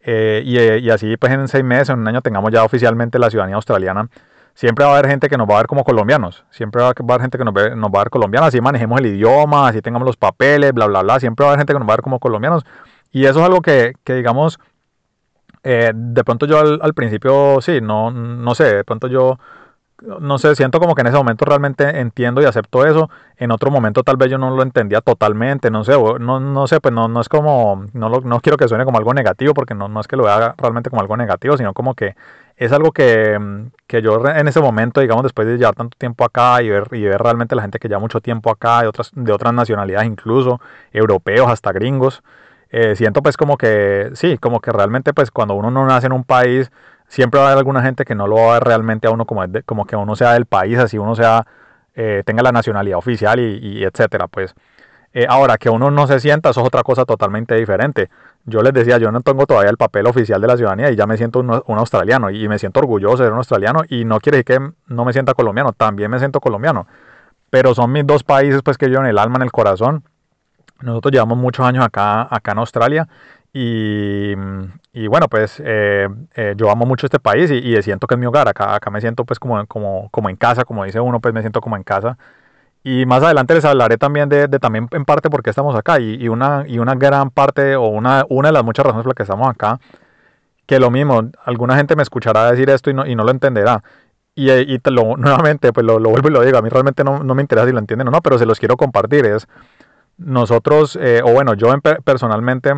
eh, 0.00 0.42
eh, 0.46 0.78
y, 0.82 0.90
así 0.90 1.16
pues 1.16 1.32
en 1.32 1.48
seis 1.48 1.64
meses, 1.64 1.90
en 1.90 2.00
un 2.00 2.08
año 2.08 2.20
tengamos 2.22 2.52
ya 2.52 2.64
oficialmente 2.64 3.18
la 3.18 3.30
ciudadanía 3.30 3.56
australiana, 3.56 4.08
siempre 4.54 4.84
va 4.84 4.92
a 4.92 4.98
haber 4.98 5.10
gente 5.10 5.28
que 5.28 5.36
nos 5.36 5.48
va 5.48 5.54
a 5.54 5.58
ver 5.58 5.66
como 5.66 5.84
colombianos, 5.84 6.44
siempre 6.50 6.82
va 6.82 6.88
a 6.88 6.94
haber 6.96 7.20
gente 7.20 7.38
que 7.38 7.44
nos, 7.44 7.54
nos 7.54 7.90
va 7.90 8.00
a 8.00 8.04
ver 8.04 8.10
colombianos, 8.10 8.48
así 8.48 8.60
manejemos 8.60 9.00
el 9.00 9.06
idioma, 9.06 9.68
así 9.68 9.80
tengamos 9.82 10.06
los 10.06 10.16
papeles, 10.16 10.72
bla, 10.72 10.86
bla, 10.86 11.02
bla, 11.02 11.20
siempre 11.20 11.44
va 11.44 11.50
a 11.50 11.52
haber 11.52 11.60
gente 11.60 11.72
que 11.72 11.78
nos 11.78 11.88
va 11.88 11.92
a 11.92 11.96
ver 11.96 12.02
como 12.02 12.18
colombianos. 12.18 12.64
Y 13.10 13.24
eso 13.24 13.40
es 13.40 13.44
algo 13.46 13.62
que, 13.62 13.94
que 14.04 14.14
digamos, 14.14 14.58
eh, 15.62 15.92
de 15.94 16.24
pronto 16.24 16.46
yo 16.46 16.58
al, 16.58 16.80
al, 16.82 16.94
principio, 16.94 17.60
sí, 17.60 17.80
no, 17.80 18.10
no 18.10 18.54
sé, 18.54 18.76
de 18.76 18.84
pronto 18.84 19.08
yo 19.08 19.38
no 20.00 20.38
sé, 20.38 20.54
siento 20.54 20.78
como 20.78 20.94
que 20.94 21.00
en 21.00 21.08
ese 21.08 21.16
momento 21.16 21.44
realmente 21.44 22.00
entiendo 22.00 22.40
y 22.40 22.44
acepto 22.44 22.86
eso. 22.86 23.10
En 23.36 23.50
otro 23.50 23.70
momento 23.70 24.02
tal 24.02 24.16
vez 24.16 24.30
yo 24.30 24.38
no 24.38 24.50
lo 24.50 24.62
entendía 24.62 25.00
totalmente, 25.00 25.70
no 25.70 25.84
sé, 25.84 25.92
no, 25.92 26.40
no 26.40 26.66
sé, 26.66 26.80
pues 26.80 26.94
no, 26.94 27.08
no 27.08 27.20
es 27.20 27.28
como, 27.28 27.86
no, 27.92 28.08
lo, 28.08 28.20
no 28.20 28.40
quiero 28.40 28.56
que 28.56 28.68
suene 28.68 28.84
como 28.84 28.98
algo 28.98 29.12
negativo, 29.14 29.54
porque 29.54 29.74
no, 29.74 29.88
no 29.88 30.00
es 30.00 30.06
que 30.06 30.16
lo 30.16 30.24
vea 30.24 30.54
realmente 30.56 30.90
como 30.90 31.02
algo 31.02 31.16
negativo, 31.16 31.56
sino 31.56 31.74
como 31.74 31.94
que 31.94 32.14
es 32.56 32.72
algo 32.72 32.92
que, 32.92 33.38
que 33.86 34.02
yo 34.02 34.24
en 34.26 34.48
ese 34.48 34.60
momento, 34.60 35.00
digamos, 35.00 35.22
después 35.22 35.46
de 35.46 35.56
llevar 35.58 35.74
tanto 35.74 35.96
tiempo 35.96 36.24
acá 36.24 36.62
y 36.62 36.68
ver, 36.68 36.88
y 36.92 37.02
ver 37.02 37.20
realmente 37.20 37.54
la 37.54 37.62
gente 37.62 37.78
que 37.78 37.88
lleva 37.88 38.00
mucho 38.00 38.20
tiempo 38.20 38.50
acá, 38.50 38.82
de 38.82 38.88
otras, 38.88 39.10
de 39.14 39.32
otras 39.32 39.52
nacionalidades 39.52 40.08
incluso, 40.08 40.60
europeos, 40.92 41.48
hasta 41.48 41.72
gringos, 41.72 42.22
eh, 42.70 42.96
siento 42.96 43.22
pues 43.22 43.36
como 43.36 43.56
que, 43.56 44.10
sí, 44.14 44.38
como 44.38 44.60
que 44.60 44.72
realmente 44.72 45.14
pues 45.14 45.30
cuando 45.30 45.54
uno 45.54 45.70
no 45.70 45.86
nace 45.86 46.06
en 46.06 46.12
un 46.12 46.24
país, 46.24 46.70
siempre 47.08 47.40
va 47.40 47.46
a 47.46 47.48
haber 47.48 47.58
alguna 47.58 47.82
gente 47.82 48.04
que 48.04 48.14
no 48.14 48.26
lo 48.26 48.36
va 48.36 48.50
a 48.50 48.52
ver 48.54 48.64
realmente 48.64 49.06
a 49.08 49.10
uno 49.10 49.24
como, 49.24 49.42
como 49.66 49.86
que 49.86 49.96
uno 49.96 50.14
sea 50.14 50.34
del 50.34 50.46
país, 50.46 50.78
así 50.78 50.98
uno 50.98 51.14
sea, 51.14 51.46
eh, 51.94 52.22
tenga 52.24 52.42
la 52.42 52.52
nacionalidad 52.52 52.98
oficial 52.98 53.40
y, 53.40 53.82
etcétera, 53.82 54.28
pues. 54.28 54.54
Eh, 55.14 55.26
ahora, 55.28 55.56
que 55.56 55.70
uno 55.70 55.90
no 55.90 56.06
se 56.06 56.20
sienta, 56.20 56.50
eso 56.50 56.60
es 56.60 56.66
otra 56.66 56.82
cosa 56.82 57.06
totalmente 57.06 57.54
diferente. 57.54 58.10
Yo 58.44 58.62
les 58.62 58.74
decía, 58.74 58.98
yo 58.98 59.10
no 59.10 59.22
tengo 59.22 59.46
todavía 59.46 59.70
el 59.70 59.78
papel 59.78 60.06
oficial 60.06 60.40
de 60.40 60.46
la 60.46 60.56
ciudadanía 60.56 60.90
y 60.90 60.96
ya 60.96 61.06
me 61.06 61.16
siento 61.16 61.40
un, 61.40 61.50
un, 61.50 61.78
australiano 61.78 62.30
y 62.30 62.46
me 62.46 62.58
siento 62.58 62.80
orgulloso 62.80 63.16
de 63.18 63.24
ser 63.24 63.32
un 63.32 63.38
australiano 63.38 63.82
y 63.88 64.04
no 64.04 64.20
quiere 64.20 64.38
decir 64.38 64.58
que 64.58 64.72
no 64.86 65.04
me 65.04 65.12
sienta 65.12 65.32
colombiano, 65.34 65.72
también 65.72 66.10
me 66.10 66.18
siento 66.18 66.40
colombiano. 66.40 66.86
Pero 67.50 67.74
son 67.74 67.90
mis 67.90 68.06
dos 68.06 68.22
países 68.22 68.60
pues 68.62 68.76
que 68.76 68.90
yo 68.90 69.00
en 69.00 69.06
el 69.06 69.18
alma, 69.18 69.36
en 69.36 69.42
el 69.42 69.50
corazón. 69.52 70.04
Nosotros 70.80 71.10
llevamos 71.10 71.38
muchos 71.38 71.66
años 71.66 71.84
acá, 71.84 72.28
acá 72.30 72.52
en 72.52 72.58
Australia 72.58 73.08
y, 73.60 74.34
y 74.92 75.08
bueno, 75.08 75.26
pues 75.28 75.60
eh, 75.64 76.08
eh, 76.36 76.54
yo 76.56 76.70
amo 76.70 76.86
mucho 76.86 77.06
este 77.06 77.18
país 77.18 77.50
y, 77.50 77.54
y, 77.56 77.82
siento 77.82 78.06
que 78.06 78.14
es 78.14 78.18
mi 78.20 78.26
hogar. 78.26 78.46
Acá, 78.48 78.76
acá 78.76 78.88
me 78.90 79.00
siento 79.00 79.24
pues 79.24 79.40
como, 79.40 79.66
como, 79.66 80.08
como 80.10 80.30
en 80.30 80.36
casa, 80.36 80.64
como 80.64 80.84
dice 80.84 81.00
uno, 81.00 81.20
pues 81.20 81.34
me 81.34 81.40
siento 81.40 81.60
como 81.60 81.76
en 81.76 81.82
casa. 81.82 82.16
Y 82.84 83.04
más 83.06 83.20
adelante 83.24 83.54
les 83.54 83.64
hablaré 83.64 83.98
también 83.98 84.28
de, 84.28 84.46
de 84.46 84.60
también 84.60 84.86
en 84.92 85.04
parte 85.04 85.28
por 85.28 85.42
qué 85.42 85.50
estamos 85.50 85.74
acá 85.74 85.98
y, 85.98 86.22
y, 86.22 86.28
una, 86.28 86.66
y 86.68 86.78
una 86.78 86.94
gran 86.94 87.30
parte 87.30 87.74
o 87.74 87.88
una, 87.88 88.24
una 88.28 88.50
de 88.50 88.52
las 88.52 88.62
muchas 88.64 88.86
razones 88.86 89.02
por 89.02 89.10
las 89.10 89.16
que 89.16 89.22
estamos 89.24 89.48
acá, 89.48 89.80
que 90.66 90.78
lo 90.78 90.92
mismo, 90.92 91.28
alguna 91.44 91.76
gente 91.76 91.96
me 91.96 92.02
escuchará 92.04 92.50
decir 92.52 92.70
esto 92.70 92.90
y 92.90 92.94
no, 92.94 93.06
y 93.06 93.16
no 93.16 93.24
lo 93.24 93.32
entenderá. 93.32 93.82
Y, 94.36 94.50
y 94.52 94.80
lo, 94.84 95.16
nuevamente, 95.18 95.72
pues 95.72 95.84
lo, 95.84 95.98
lo, 95.98 96.10
vuelvo 96.10 96.28
y 96.28 96.32
lo 96.32 96.42
digo, 96.42 96.58
a 96.58 96.62
mí 96.62 96.68
realmente 96.68 97.02
no, 97.02 97.24
no, 97.24 97.34
me 97.34 97.42
interesa 97.42 97.66
si 97.66 97.72
lo 97.72 97.80
entienden 97.80 98.06
o 98.06 98.12
no, 98.12 98.22
pero 98.22 98.38
se 98.38 98.46
los 98.46 98.60
quiero 98.60 98.76
compartir. 98.76 99.26
Es 99.26 99.48
nosotros, 100.16 100.96
eh, 101.00 101.22
o 101.24 101.32
bueno, 101.32 101.54
yo 101.54 101.68
personalmente 102.04 102.72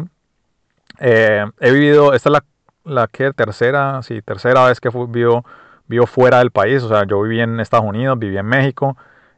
eh, 0.99 1.47
he 1.61 1.71
vivido, 1.71 2.15
esta 2.15 2.29
es 2.29 2.33
la, 2.33 2.45
la 2.85 3.07
que 3.07 3.33
tercera, 3.33 4.03
sí, 4.03 4.23
tercera 4.23 4.67
vez 4.67 4.81
que 4.81 4.91
vivo, 5.09 5.45
vivo 5.87 6.07
fuera 6.07 6.39
del 6.39 6.51
país. 6.51 6.83
O 6.83 6.89
sea, 6.89 7.05
yo 7.05 7.23
viví 7.23 7.41
en 7.41 7.61
Estados 7.61 7.87
Unidos, 7.87 8.19
viví 8.19 8.37
en 8.37 8.47
México, 8.47 8.97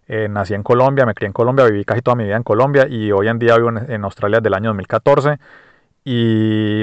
eh, 0.08 0.28
nací 0.28 0.54
en 0.54 0.62
Colombia, 0.62 1.06
me 1.06 1.14
crié 1.14 1.28
en 1.28 1.32
Colombia, 1.32 1.66
viví 1.66 1.84
casi 1.84 2.02
toda 2.02 2.16
mi 2.16 2.24
vida 2.24 2.36
en 2.36 2.42
Colombia 2.42 2.86
y 2.88 3.12
hoy 3.12 3.28
en 3.28 3.38
día 3.38 3.56
vivo 3.56 3.70
en, 3.70 4.04
Australia 4.04 4.38
desde 4.38 4.48
el 4.48 4.54
año 4.54 4.70
2014. 4.70 5.38
Y, 6.04 6.82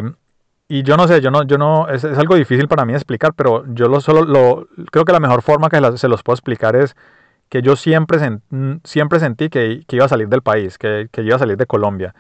y 0.68 0.84
yo 0.84 0.98
no 0.98 1.08
sé, 1.08 1.22
yo 1.22 1.32
no, 1.32 1.44
yo 1.44 1.58
no, 1.58 1.88
es, 1.90 2.04
es, 2.04 2.18
algo 2.18 2.36
difícil 2.36 2.68
para 2.68 2.86
mí 2.86 2.94
explicar, 2.94 3.34
pero 3.34 3.66
yo 3.74 3.88
lo 3.88 4.02
solo 4.02 4.24
lo, 4.24 4.68
creo 4.92 5.06
que 5.06 5.12
la 5.14 5.20
mejor 5.20 5.42
forma 5.42 5.70
que 5.70 5.98
se 5.98 6.08
los 6.08 6.24
puedo 6.24 6.36
explicar 6.36 6.76
es 6.76 6.96
que 7.50 7.62
yo 7.62 7.76
siempre, 7.76 8.20
siempre 8.84 9.20
sentí 9.20 9.50
que, 9.50 9.84
que, 9.88 9.96
iba 9.96 10.06
a 10.06 10.10
salir 10.10 10.30
del 10.30 10.44
país, 10.44 10.78
que, 10.78 11.10
que 11.12 11.24
iba 11.24 11.36
a 11.36 11.40
salir 11.40 11.58
de 11.58 11.66
Colombia 11.66 12.14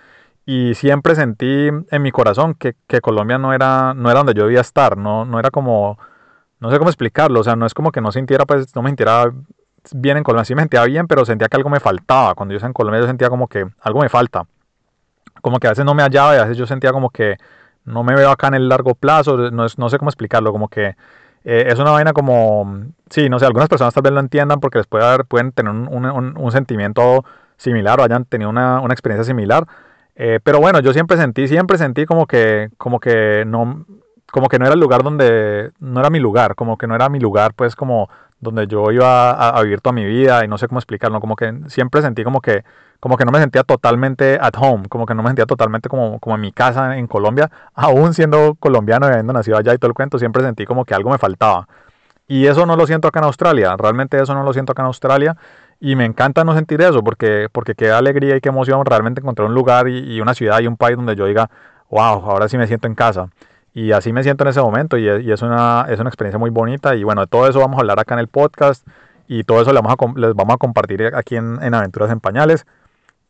y 0.49 0.73
siempre 0.73 1.13
sentí 1.13 1.67
en 1.67 2.01
mi 2.01 2.11
corazón 2.11 2.55
que, 2.55 2.75
que, 2.87 3.01
Colombia 3.01 3.37
no 3.37 3.53
era, 3.53 3.93
no 3.93 4.09
era 4.09 4.21
donde 4.21 4.33
yo 4.33 4.45
debía 4.45 4.61
estar, 4.61 4.97
no, 4.97 5.23
no 5.23 5.37
era 5.37 5.51
como, 5.51 5.99
no 6.59 6.71
sé 6.71 6.79
cómo 6.79 6.89
explicarlo, 6.89 7.41
o 7.41 7.43
sea, 7.43 7.55
no 7.55 7.67
es 7.67 7.75
como 7.75 7.91
que 7.91 8.01
no 8.01 8.11
sintiera, 8.11 8.47
pues, 8.47 8.75
no 8.75 8.81
me 8.81 8.89
sintiera 8.89 9.31
bien 9.93 10.17
en 10.17 10.23
Colombia, 10.23 10.45
sí 10.45 10.55
me 10.55 10.63
sentía 10.63 10.83
bien, 10.85 11.05
pero 11.05 11.23
sentía 11.23 11.49
que 11.49 11.55
algo 11.55 11.69
me 11.69 11.79
faltaba, 11.79 12.33
cuando 12.33 12.53
yo 12.53 12.57
estaba 12.57 12.69
en 12.69 12.73
Colombia 12.73 12.99
yo 12.99 13.05
sentía 13.05 13.29
como 13.29 13.47
que 13.47 13.67
algo 13.79 13.99
me 13.99 14.09
falta, 14.09 14.47
como 15.43 15.59
que 15.59 15.67
a 15.67 15.69
veces 15.69 15.85
no 15.85 15.93
me 15.93 16.01
hallaba 16.01 16.33
y 16.33 16.39
a 16.39 16.41
veces 16.41 16.57
yo 16.57 16.65
sentía 16.65 16.91
como 16.93 17.11
que 17.11 17.37
no 17.85 18.03
me 18.03 18.15
veo 18.15 18.31
acá 18.31 18.47
en 18.47 18.55
el 18.55 18.69
largo 18.69 18.95
plazo, 18.95 19.51
no, 19.51 19.67
no 19.77 19.89
sé 19.89 19.99
cómo 19.99 20.09
explicarlo, 20.09 20.51
como 20.51 20.67
que 20.67 20.95
eh, 21.43 21.65
es 21.67 21.77
una 21.77 21.91
vaina 21.91 22.11
como, 22.11 22.87
sí, 23.11 23.29
no 23.29 23.37
sé, 23.37 23.45
algunas 23.45 23.69
personas 23.69 23.93
tal 23.93 24.01
vez 24.01 24.13
lo 24.13 24.19
entiendan 24.19 24.59
porque 24.59 24.79
les 24.79 24.87
puede 24.87 25.03
dar, 25.03 25.25
pueden 25.25 25.51
tener 25.51 25.71
un, 25.71 25.87
un, 25.87 26.37
un 26.39 26.51
sentimiento 26.51 27.23
similar 27.55 27.99
o 27.99 28.03
hayan 28.03 28.25
tenido 28.25 28.49
una, 28.49 28.79
una 28.79 28.95
experiencia 28.95 29.25
similar. 29.25 29.67
Eh, 30.21 30.41
pero 30.43 30.59
bueno, 30.59 30.81
yo 30.81 30.91
siempre 30.91 31.15
sentí, 31.15 31.47
siempre 31.47 31.77
sentí 31.77 32.05
como 32.05 32.27
que, 32.27 32.69
como 32.77 32.99
que 32.99 33.45
no, 33.47 33.85
como 34.29 34.49
que 34.49 34.59
no 34.59 34.65
era 34.65 34.73
el 34.73 34.79
lugar 34.81 35.01
donde, 35.01 35.71
no 35.79 36.01
era 36.01 36.09
mi 36.09 36.19
lugar, 36.19 36.55
como 36.55 36.77
que 36.77 36.87
no 36.87 36.95
era 36.95 37.07
mi 37.07 37.21
lugar, 37.21 37.53
pues 37.53 37.73
como 37.73 38.09
donde 38.41 38.67
yo 38.67 38.91
iba 38.91 39.31
a, 39.31 39.63
vivir 39.63 39.79
toda 39.79 39.93
mi 39.93 40.03
vida 40.03 40.43
y 40.43 40.49
no 40.49 40.57
sé 40.57 40.67
cómo 40.67 40.79
explicarlo, 40.79 41.21
como 41.21 41.37
que 41.37 41.61
siempre 41.67 42.01
sentí 42.01 42.25
como 42.25 42.41
que, 42.41 42.65
como 42.99 43.15
que 43.15 43.23
no 43.23 43.31
me 43.31 43.39
sentía 43.39 43.63
totalmente 43.63 44.37
at 44.41 44.55
home, 44.59 44.89
como 44.89 45.05
que 45.05 45.15
no 45.15 45.23
me 45.23 45.29
sentía 45.29 45.45
totalmente 45.45 45.87
como, 45.87 46.19
como 46.19 46.35
en 46.35 46.41
mi 46.41 46.51
casa 46.51 46.97
en 46.97 47.07
Colombia, 47.07 47.49
aún 47.73 48.13
siendo 48.13 48.55
colombiano 48.55 49.07
y 49.07 49.11
habiendo 49.11 49.31
nacido 49.31 49.57
allá 49.57 49.73
y 49.73 49.77
todo 49.77 49.87
el 49.87 49.93
cuento, 49.95 50.19
siempre 50.19 50.43
sentí 50.43 50.65
como 50.65 50.83
que 50.83 50.93
algo 50.93 51.11
me 51.11 51.17
faltaba. 51.17 51.65
Y 52.27 52.45
eso 52.45 52.65
no 52.65 52.75
lo 52.75 52.85
siento 52.85 53.07
acá 53.07 53.19
en 53.19 53.25
Australia, 53.25 53.75
realmente 53.77 54.21
eso 54.21 54.33
no 54.33 54.43
lo 54.43 54.51
siento 54.51 54.73
acá 54.73 54.81
en 54.81 54.87
Australia 54.87 55.37
y 55.79 55.95
me 55.95 56.05
encanta 56.05 56.43
no 56.43 56.53
sentir 56.53 56.81
eso 56.81 57.03
porque, 57.03 57.47
porque 57.51 57.75
qué 57.75 57.91
alegría 57.91 58.35
y 58.35 58.41
qué 58.41 58.49
emoción 58.49 58.85
realmente 58.85 59.21
encontrar 59.21 59.47
un 59.47 59.55
lugar 59.55 59.87
y, 59.87 60.19
una 60.19 60.33
ciudad 60.33 60.59
y 60.59 60.67
un 60.67 60.77
país 60.77 60.97
donde 60.97 61.15
yo 61.15 61.25
diga, 61.25 61.49
wow, 61.89 62.01
ahora 62.29 62.49
sí 62.49 62.57
me 62.57 62.67
siento 62.67 62.87
en 62.87 62.95
casa. 62.95 63.29
Y 63.73 63.91
así 63.91 64.11
me 64.11 64.23
siento 64.23 64.43
en 64.43 64.49
ese 64.49 64.61
momento 64.61 64.97
y, 64.97 65.07
es, 65.07 65.41
una, 65.41 65.85
es 65.89 65.99
una 65.99 66.09
experiencia 66.09 66.37
muy 66.39 66.49
bonita. 66.49 66.95
Y 66.95 67.03
bueno, 67.03 67.21
de 67.21 67.27
todo 67.27 67.47
eso 67.47 67.59
vamos 67.59 67.77
a 67.77 67.81
hablar 67.81 67.99
acá 67.99 68.15
en 68.15 68.19
el 68.19 68.27
podcast 68.27 68.85
y 69.27 69.43
todo 69.43 69.61
eso 69.61 69.71
les 69.71 69.81
vamos 69.81 69.95
a, 69.97 70.19
les 70.19 70.33
vamos 70.33 70.55
a 70.55 70.57
compartir 70.57 71.11
aquí 71.15 71.35
en, 71.37 71.61
en 71.61 71.73
Aventuras 71.73 72.11
en 72.11 72.19
Pañales. 72.19 72.65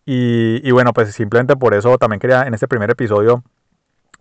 Y, 0.06 0.68
y, 0.68 0.72
bueno, 0.72 0.91
pues 0.94 1.13
simplemente 1.13 1.56
por 1.56 1.75
eso 1.75 1.98
también 2.00 2.20
quería 2.20 2.44
en 2.44 2.53
este 2.56 2.68
primer 2.68 2.89
episodio 2.89 3.44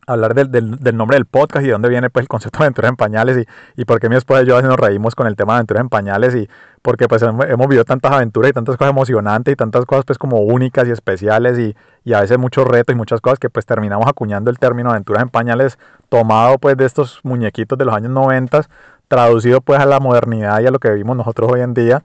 hablar 0.09 0.35
del, 0.35 0.51
del, 0.51 0.97
nombre 0.97 1.17
del 1.17 1.27
podcast 1.27 1.63
y 1.63 1.67
de 1.67 1.73
dónde 1.73 1.89
viene 1.89 2.11
pues 2.11 2.25
el 2.25 2.29
concepto 2.29 2.59
de 2.59 2.65
aventuras 2.65 2.91
en 2.91 2.97
pañales 2.97 3.39
y, 3.39 3.81
y 3.81 3.85
por 3.85 4.01
qué 4.01 4.09
mi 4.09 4.17
esposa 4.17 4.43
y 4.43 4.47
yo 4.47 4.61
nos 4.63 4.77
reímos 4.77 5.15
con 5.15 5.27
el 5.27 5.37
tema 5.37 5.53
de 5.53 5.57
aventuras 5.59 5.83
en 5.83 5.89
pañales 5.89 6.35
y 6.35 6.49
porque 6.83 7.09
pues 7.09 7.23
hemos, 7.23 7.69
vivido 7.69 7.85
tantas 7.85 8.13
aventuras 8.13 8.51
y 8.51 8.53
tantas 8.55 8.77
cosas 8.77 8.91
emocionantes 8.91 9.53
y 9.53 9.57
tantas 9.57 9.85
cosas 9.85 10.05
pues 10.05 10.19
como 10.19 10.41
únicas 10.41 10.89
y 10.89 10.91
especiales 10.91 11.59
y, 11.59 11.77
y, 12.05 12.15
a 12.15 12.21
veces 12.21 12.39
muchos 12.39 12.67
retos 12.67 12.95
y 12.95 12.97
muchas 12.97 13.21
cosas 13.21 13.39
que 13.39 13.51
pues 13.51 13.67
terminamos 13.67 14.07
acuñando 14.07 14.51
el 14.51 14.59
término 14.59 14.91
aventuras 14.91 15.23
en 15.23 15.29
pañales 15.29 15.79
tomado 16.09 16.59
pues 16.59 16.77
de 16.77 16.87
estos 16.87 17.21
muñequitos 17.23 17.79
de 17.79 17.85
los 17.85 17.95
años 17.95 18.11
90 18.11 18.63
traducido 19.09 19.61
pues 19.61 19.81
a 19.81 19.87
la 19.87 20.01
modernidad 20.01 20.61
y 20.61 20.67
a 20.67 20.71
lo 20.71 20.79
que 20.79 20.91
vivimos 20.91 21.17
nosotros 21.17 21.51
hoy 21.53 21.61
en 21.61 21.75
día 21.75 22.03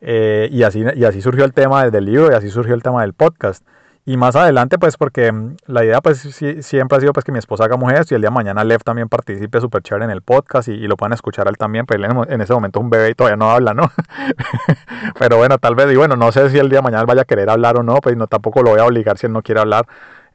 eh, 0.00 0.48
y, 0.50 0.62
así, 0.62 0.84
y 0.94 1.04
así 1.04 1.22
surgió 1.22 1.44
el 1.44 1.52
tema 1.52 1.84
desde 1.84 1.98
el 1.98 2.04
libro 2.04 2.30
y 2.30 2.34
así 2.34 2.50
surgió 2.50 2.74
el 2.74 2.82
tema 2.82 3.02
del 3.02 3.12
podcast. 3.12 3.64
Y 4.08 4.16
más 4.16 4.36
adelante, 4.36 4.78
pues 4.78 4.96
porque 4.96 5.32
mm, 5.32 5.56
la 5.66 5.84
idea 5.84 6.00
pues 6.00 6.20
siempre 6.60 6.96
ha 6.96 7.00
sido 7.00 7.12
pues 7.12 7.24
que 7.24 7.32
mi 7.32 7.40
esposa 7.40 7.64
haga 7.64 7.76
mujeres 7.76 8.10
y 8.12 8.14
el 8.14 8.20
día 8.20 8.30
de 8.30 8.34
mañana 8.34 8.62
Lev 8.62 8.84
también 8.84 9.08
participe 9.08 9.60
súper 9.60 9.82
chévere 9.82 10.04
en 10.04 10.12
el 10.12 10.22
podcast 10.22 10.68
y, 10.68 10.86
lo 10.86 10.96
puedan 10.96 11.12
escuchar 11.12 11.48
él 11.48 11.56
también, 11.58 11.86
pues 11.86 11.98
él 11.98 12.04
en, 12.28 12.40
ese 12.40 12.52
momento 12.54 12.78
es 12.78 12.84
un 12.84 12.90
bebé 12.90 13.10
y 13.10 13.14
todavía 13.16 13.36
no 13.36 13.50
habla, 13.50 13.74
¿no? 13.74 13.90
Pero 15.18 15.38
bueno, 15.38 15.58
tal 15.58 15.74
vez, 15.74 15.92
y 15.92 15.96
bueno, 15.96 16.14
no 16.14 16.30
sé 16.30 16.50
si 16.50 16.58
el 16.58 16.68
día 16.68 16.78
de 16.78 16.82
mañana 16.84 17.04
vaya 17.04 17.22
a 17.22 17.24
querer 17.24 17.50
hablar 17.50 17.78
o 17.78 17.82
no, 17.82 17.96
pues 17.96 18.16
no 18.16 18.28
tampoco 18.28 18.62
lo 18.62 18.70
voy 18.70 18.80
a 18.80 18.84
obligar 18.84 19.18
si 19.18 19.26
él 19.26 19.32
no 19.32 19.42
quiere 19.42 19.60
hablar. 19.60 19.86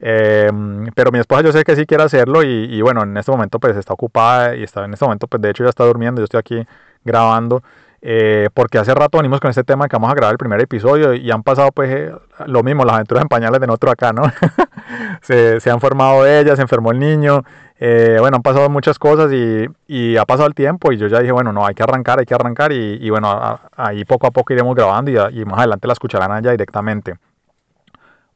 Em, 0.02 0.88
pero 0.94 1.12
mi 1.14 1.20
esposa 1.20 1.42
yo 1.42 1.54
sé 1.54 1.64
que 1.64 1.76
sí 1.78 1.86
quiere 1.86 2.04
hacerlo 2.04 2.44
y, 2.44 2.66
y, 2.76 2.82
bueno, 2.82 3.04
en 3.04 3.16
este 3.16 3.32
momento 3.32 3.58
pues 3.60 3.78
está 3.78 3.94
ocupada 3.94 4.54
y 4.56 4.64
está 4.64 4.84
en 4.84 4.94
este 4.94 5.06
momento 5.06 5.28
pues 5.28 5.42
de 5.42 5.50
hecho 5.50 5.64
ya 5.64 5.70
está 5.70 5.86
durmiendo, 5.86 6.20
yo 6.20 6.26
estoy 6.26 6.40
aquí 6.40 6.68
grabando. 7.06 7.64
Eh, 8.04 8.50
porque 8.56 8.80
hace 8.80 8.96
rato 8.96 9.20
venimos 9.20 9.40
con 9.40 9.52
este 9.52 9.64
tema 9.64 9.88
que 9.88 9.96
vamos 9.96 10.10
a 10.12 10.16
grabar 10.16 10.34
el 10.34 10.40
primer 10.40 10.60
episodio 10.60 11.14
y 11.14 11.30
han 11.30 11.44
pasado 11.44 11.72
pues 11.72 11.92
eh, 11.92 12.12
lo 12.48 12.64
mismo, 12.64 12.84
las 12.84 12.96
aventuras 12.96 13.22
en 13.22 13.28
pañales 13.28 13.62
de 13.62 13.68
nosotros 13.68 13.94
acá, 13.94 14.12
¿no? 14.12 14.24
se, 15.22 15.70
han 15.70 15.80
formado 15.80 16.26
ellas, 16.26 16.56
se 16.56 16.64
enfermó 16.64 16.92
el 16.92 17.00
niño, 17.00 17.44
eh, 17.80 18.18
bueno, 18.20 18.38
han 18.38 18.42
pasado 18.42 18.70
muchas 18.72 18.98
cosas 18.98 19.32
y, 19.32 20.18
ha 20.18 20.26
pasado 20.26 20.48
el 20.48 20.56
tiempo 20.56 20.92
y 20.92 20.98
yo 20.98 21.08
ya 21.08 21.20
dije, 21.20 21.32
bueno, 21.32 21.54
no, 21.54 21.64
hay 21.64 21.76
que 21.76 21.84
arrancar, 21.84 22.20
hay 22.20 22.26
que 22.26 22.34
arrancar 22.34 22.72
y, 22.72 23.08
bueno, 23.12 23.60
ahí 23.76 24.04
poco 24.04 24.26
a 24.26 24.32
poco 24.32 24.52
iremos 24.52 24.76
grabando 24.76 25.12
y, 25.30 25.46
más 25.46 25.60
adelante 25.60 25.86
la 25.86 25.94
escucharán 25.94 26.32
allá 26.32 26.52
directamente. 26.52 27.18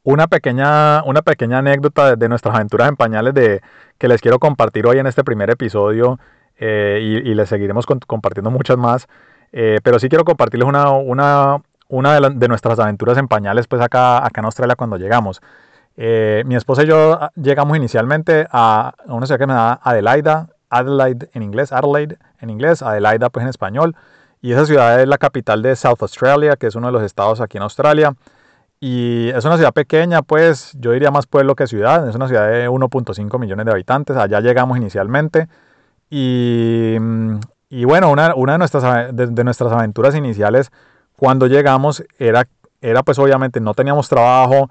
Una 0.04 0.28
pequeña, 0.28 1.02
una 1.02 1.22
pequeña 1.22 1.58
anécdota 1.58 2.10
de, 2.10 2.16
de 2.16 2.28
nuestras 2.28 2.54
aventuras 2.54 2.88
en 2.88 2.94
pañales 2.94 3.34
de, 3.34 3.60
que 3.98 4.06
les 4.06 4.20
quiero 4.20 4.38
compartir 4.38 4.86
hoy 4.86 4.98
en 4.98 5.08
este 5.08 5.24
primer 5.24 5.50
episodio 5.50 6.20
y, 6.60 7.34
les 7.34 7.48
seguiremos 7.48 7.84
compartiendo 7.84 8.52
muchas 8.52 8.76
más. 8.76 9.08
Eh, 9.58 9.80
pero 9.82 9.98
sí 9.98 10.10
quiero 10.10 10.26
compartirles 10.26 10.68
una, 10.68 10.90
una, 10.90 11.62
una 11.88 12.20
de, 12.20 12.30
de, 12.34 12.46
nuestras 12.46 12.78
aventuras 12.78 13.16
en 13.16 13.26
pañales 13.26 13.66
pues 13.66 13.80
acá, 13.80 14.18
acá 14.18 14.42
en 14.42 14.44
Australia 14.44 14.76
cuando 14.76 14.98
llegamos. 14.98 15.40
Eh, 15.96 16.42
mi 16.44 16.56
esposa 16.56 16.82
y 16.82 16.88
yo 16.88 17.14
ah, 17.18 17.30
llegamos 17.36 17.74
inicialmente 17.74 18.46
a 18.50 18.94
una 19.06 19.24
ciudad 19.24 19.38
que 19.38 19.46
me 19.46 19.54
da 19.54 19.80
Adelaida, 19.82 20.50
Adelaide 20.68 21.30
en 21.32 21.42
inglés, 21.42 21.72
Adelaide 21.72 22.18
en 22.42 22.50
inglés, 22.50 22.82
Adelaida 22.82 23.30
pues 23.30 23.44
en 23.44 23.48
español. 23.48 23.96
Y 24.42 24.52
esa 24.52 24.66
ciudad 24.66 25.00
es 25.00 25.08
la 25.08 25.16
capital 25.16 25.62
de 25.62 25.74
South 25.74 26.02
Australia, 26.02 26.56
que 26.56 26.66
es 26.66 26.74
uno 26.74 26.88
de 26.88 26.92
los 26.92 27.02
estados 27.02 27.40
aquí 27.40 27.56
en 27.56 27.62
Australia. 27.62 28.14
Y 28.78 29.30
es 29.30 29.42
una 29.46 29.56
ciudad 29.56 29.72
pequeña, 29.72 30.20
pues 30.20 30.72
yo 30.78 30.92
diría 30.92 31.10
más 31.10 31.26
pueblo 31.26 31.56
que 31.56 31.66
ciudad. 31.66 32.06
Es 32.06 32.14
una 32.14 32.28
ciudad 32.28 32.50
de 32.50 32.68
1.5 32.68 33.38
millones 33.38 33.64
de 33.64 33.72
habitantes. 33.72 34.18
Allá 34.18 34.40
llegamos 34.40 34.76
inicialmente. 34.76 35.48
Y 36.10 36.96
mm, 37.00 37.38
y 37.76 37.84
bueno, 37.84 38.10
una, 38.10 38.34
una 38.34 38.52
de, 38.52 38.58
nuestras, 38.58 39.14
de, 39.14 39.44
nuestras 39.44 39.70
aventuras 39.70 40.14
iniciales 40.14 40.72
cuando 41.14 41.46
llegamos 41.46 42.02
era, 42.18 42.48
era 42.80 43.02
pues 43.02 43.18
obviamente 43.18 43.60
no 43.60 43.74
teníamos 43.74 44.08
trabajo, 44.08 44.70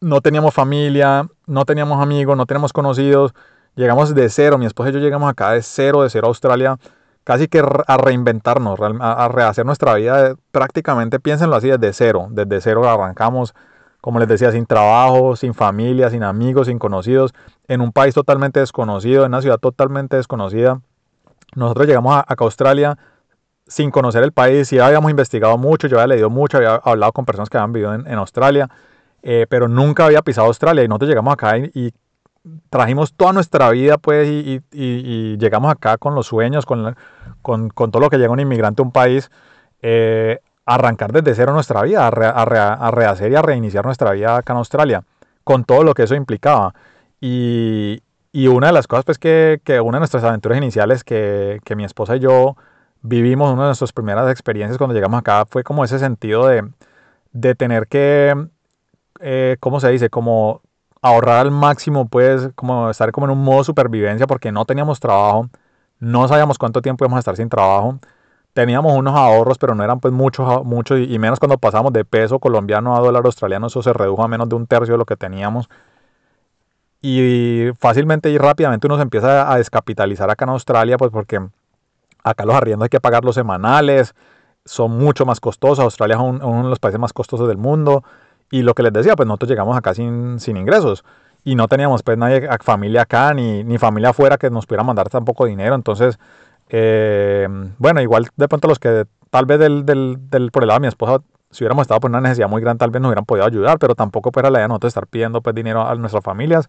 no 0.00 0.22
teníamos 0.22 0.54
familia, 0.54 1.28
no 1.46 1.66
teníamos 1.66 2.02
amigos, 2.02 2.38
no 2.38 2.46
teníamos 2.46 2.72
conocidos. 2.72 3.34
Llegamos 3.74 4.14
de 4.14 4.30
cero, 4.30 4.56
mi 4.56 4.64
esposa 4.64 4.88
y 4.88 4.92
yo 4.94 4.98
llegamos 4.98 5.28
acá 5.28 5.50
de 5.50 5.60
cero, 5.60 6.02
de 6.02 6.08
cero 6.08 6.26
a 6.26 6.28
Australia, 6.28 6.78
casi 7.22 7.48
que 7.48 7.62
a 7.86 7.96
reinventarnos, 7.98 8.80
a, 8.80 9.28
rehacer 9.28 9.66
nuestra 9.66 9.92
vida. 9.92 10.36
Prácticamente, 10.52 11.20
piénsenlo 11.20 11.54
así, 11.54 11.68
desde 11.68 11.92
cero. 11.92 12.28
Desde 12.30 12.62
cero 12.62 12.88
arrancamos, 12.88 13.54
como 14.00 14.20
les 14.20 14.28
decía, 14.28 14.52
sin 14.52 14.64
trabajo, 14.64 15.36
sin 15.36 15.52
familia, 15.52 16.08
sin 16.08 16.22
amigos, 16.22 16.68
sin 16.68 16.78
conocidos, 16.78 17.34
en 17.68 17.82
un 17.82 17.92
país 17.92 18.14
totalmente 18.14 18.60
desconocido, 18.60 19.26
en 19.26 19.32
una 19.32 19.42
ciudad 19.42 19.58
totalmente 19.58 20.16
desconocida. 20.16 20.80
Nosotros 21.54 21.86
llegamos 21.86 22.14
a, 22.14 22.20
a 22.20 22.34
Australia 22.38 22.96
sin 23.66 23.90
conocer 23.90 24.22
el 24.22 24.32
país, 24.32 24.70
ya 24.70 24.86
habíamos 24.86 25.10
investigado 25.10 25.56
mucho, 25.56 25.86
yo 25.88 25.98
había 25.98 26.14
leído 26.14 26.30
mucho, 26.30 26.58
había 26.58 26.74
hablado 26.74 27.12
con 27.12 27.24
personas 27.24 27.48
que 27.48 27.56
habían 27.56 27.72
vivido 27.72 27.94
en, 27.94 28.06
en 28.06 28.18
Australia, 28.18 28.68
eh, 29.22 29.46
pero 29.48 29.68
nunca 29.68 30.04
había 30.04 30.22
pisado 30.22 30.46
Australia 30.48 30.84
y 30.84 30.88
nosotros 30.88 31.08
llegamos 31.08 31.32
acá 31.32 31.56
y, 31.58 31.92
trajimos 32.68 33.14
toda 33.14 33.32
nuestra 33.32 33.70
vida 33.70 33.96
pues 33.96 34.28
y, 34.28 34.60
y, 34.70 35.38
llegamos 35.38 35.72
acá 35.72 35.96
con 35.96 36.14
los 36.14 36.26
sueños, 36.26 36.66
con, 36.66 36.94
con, 37.40 37.70
con, 37.70 37.90
todo 37.90 38.02
lo 38.02 38.10
que 38.10 38.18
llega 38.18 38.30
un 38.30 38.40
inmigrante 38.40 38.82
a 38.82 38.84
un 38.84 38.92
país, 38.92 39.30
eh, 39.80 40.40
arrancar 40.66 41.10
desde 41.12 41.34
cero 41.34 41.54
nuestra 41.54 41.80
vida, 41.80 42.04
a, 42.04 42.08
a, 42.08 42.90
rehacer 42.90 43.32
y 43.32 43.34
a 43.34 43.40
reiniciar 43.40 43.86
nuestra 43.86 44.12
vida 44.12 44.36
acá 44.36 44.52
en 44.52 44.58
Australia, 44.58 45.04
con 45.42 45.64
todo 45.64 45.84
lo 45.84 45.94
que 45.94 46.02
eso 46.02 46.14
implicaba. 46.14 46.74
Y, 47.18 48.02
y 48.34 48.48
una 48.48 48.66
de 48.66 48.72
las 48.72 48.88
cosas, 48.88 49.04
pues, 49.04 49.18
que, 49.20 49.60
que 49.62 49.80
una 49.80 49.98
de 49.98 50.00
nuestras 50.00 50.24
aventuras 50.24 50.58
iniciales 50.58 51.04
que, 51.04 51.60
que, 51.64 51.76
mi 51.76 51.84
esposa 51.84 52.16
y 52.16 52.20
yo 52.20 52.56
vivimos, 53.00 53.52
una 53.52 53.62
de 53.62 53.68
nuestras 53.68 53.92
primeras 53.92 54.28
experiencias 54.28 54.76
cuando 54.76 54.92
llegamos 54.92 55.20
acá, 55.20 55.46
fue 55.48 55.62
como 55.62 55.84
ese 55.84 56.00
sentido 56.00 56.48
de, 56.48 56.68
de 57.32 57.54
tener 57.54 57.86
que, 57.86 58.34
eh, 59.20 59.56
¿cómo 59.60 59.78
se 59.78 59.88
dice? 59.90 60.10
Como 60.10 60.62
ahorrar 61.00 61.46
al 61.46 61.52
máximo, 61.52 62.08
pues, 62.08 62.50
como 62.56 62.90
estar 62.90 63.12
como 63.12 63.26
en 63.28 63.32
un 63.32 63.44
modo 63.44 63.62
supervivencia 63.62 64.26
porque 64.26 64.50
no 64.50 64.64
teníamos 64.64 64.98
trabajo, 64.98 65.48
no 66.00 66.26
sabíamos 66.26 66.58
cuánto 66.58 66.82
tiempo 66.82 67.04
íbamos 67.04 67.18
a 67.18 67.20
estar 67.20 67.36
sin 67.36 67.48
trabajo. 67.48 68.00
Teníamos 68.52 68.94
unos 68.96 69.16
ahorros, 69.16 69.58
pero 69.58 69.74
no 69.76 69.84
eran 69.84 70.00
pues 70.00 70.12
muchos, 70.12 70.64
mucho, 70.64 70.98
y 70.98 71.18
menos 71.20 71.38
cuando 71.40 71.58
pasamos 71.58 71.92
de 71.92 72.04
peso 72.04 72.40
colombiano 72.40 72.96
a 72.96 73.00
dólar 73.00 73.24
australiano, 73.26 73.68
eso 73.68 73.82
se 73.82 73.92
redujo 73.92 74.24
a 74.24 74.28
menos 74.28 74.48
de 74.48 74.56
un 74.56 74.66
tercio 74.66 74.94
de 74.94 74.98
lo 74.98 75.04
que 75.06 75.16
teníamos 75.16 75.68
y 77.06 77.70
fácilmente 77.78 78.30
y 78.30 78.38
rápidamente 78.38 78.86
uno 78.86 78.96
se 78.96 79.02
empieza 79.02 79.52
a 79.52 79.58
descapitalizar 79.58 80.30
acá 80.30 80.46
en 80.46 80.52
Australia, 80.52 80.96
pues 80.96 81.10
porque 81.10 81.38
acá 82.22 82.46
los 82.46 82.54
arriendos 82.54 82.84
hay 82.84 82.88
que 82.88 82.98
pagar 82.98 83.26
los 83.26 83.34
semanales, 83.34 84.14
son 84.64 84.96
mucho 84.96 85.26
más 85.26 85.38
costosos, 85.38 85.80
Australia 85.80 86.16
es 86.16 86.22
uno 86.22 86.62
de 86.62 86.70
los 86.70 86.78
países 86.78 86.98
más 86.98 87.12
costosos 87.12 87.46
del 87.46 87.58
mundo, 87.58 88.04
y 88.50 88.62
lo 88.62 88.72
que 88.72 88.82
les 88.82 88.90
decía, 88.90 89.16
pues 89.16 89.26
nosotros 89.26 89.50
llegamos 89.50 89.76
acá 89.76 89.92
sin, 89.92 90.40
sin 90.40 90.56
ingresos, 90.56 91.04
y 91.44 91.56
no 91.56 91.68
teníamos 91.68 92.02
pues 92.02 92.16
nadie, 92.16 92.48
familia 92.62 93.02
acá, 93.02 93.34
ni, 93.34 93.62
ni 93.64 93.76
familia 93.76 94.08
afuera 94.08 94.38
que 94.38 94.48
nos 94.48 94.64
pudiera 94.64 94.82
mandar 94.82 95.10
tampoco 95.10 95.44
dinero, 95.44 95.74
entonces, 95.74 96.18
eh, 96.70 97.46
bueno, 97.76 98.00
igual 98.00 98.28
de 98.34 98.48
pronto 98.48 98.66
los 98.66 98.78
que 98.78 99.04
tal 99.28 99.44
vez 99.44 99.58
del, 99.58 99.84
del, 99.84 100.16
del, 100.30 100.50
por 100.50 100.62
el 100.62 100.68
lado 100.68 100.80
de 100.80 100.84
mi 100.84 100.88
esposa 100.88 101.18
si 101.50 101.62
hubiéramos 101.62 101.82
estado 101.82 102.00
por 102.00 102.10
una 102.10 102.20
necesidad 102.22 102.48
muy 102.48 102.62
grande, 102.62 102.78
tal 102.78 102.90
vez 102.90 103.00
nos 103.00 103.10
hubieran 103.10 103.26
podido 103.26 103.46
ayudar, 103.46 103.78
pero 103.78 103.94
tampoco 103.94 104.32
pues, 104.32 104.42
era 104.42 104.50
la 104.50 104.58
idea 104.58 104.64
de 104.64 104.68
nosotros 104.68 104.90
estar 104.90 105.06
pidiendo 105.06 105.40
pues, 105.42 105.54
dinero 105.54 105.86
a 105.86 105.94
nuestras 105.94 106.24
familias. 106.24 106.68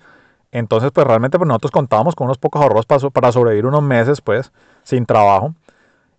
Entonces, 0.51 0.91
pues 0.91 1.05
realmente 1.05 1.37
pues, 1.37 1.47
nosotros 1.47 1.71
contábamos 1.71 2.15
con 2.15 2.25
unos 2.25 2.37
pocos 2.37 2.61
ahorros 2.61 2.85
para, 2.85 3.31
sobrevivir 3.31 3.65
unos 3.65 3.83
meses, 3.83 4.21
pues, 4.21 4.51
sin 4.83 5.05
trabajo. 5.05 5.53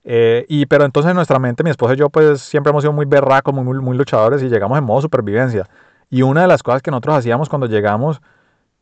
Eh, 0.05 0.47
y, 0.49 0.67
pero 0.67 0.85
entonces 0.85 1.11
en 1.11 1.17
nuestra 1.17 1.39
mente, 1.39 1.65
mi 1.65 1.71
esposa 1.71 1.95
y 1.95 1.97
yo, 1.97 2.11
pues, 2.11 2.41
siempre 2.41 2.71
hemos 2.71 2.83
sido 2.83 2.93
muy 2.93 3.07
berracos, 3.07 3.55
muy, 3.55 3.65
muy, 3.81 3.97
luchadores 3.97 4.43
y 4.43 4.49
llegamos 4.49 4.79
en 4.79 4.85
modo 4.85 5.01
supervivencia. 5.03 5.69
Y 6.11 6.23
una 6.23 6.43
de 6.43 6.47
las 6.49 6.63
cosas 6.63 6.83
que 6.83 6.91
nosotros 6.91 7.17
hacíamos 7.17 7.49
cuando 7.49 7.67
llegamos 7.67 8.21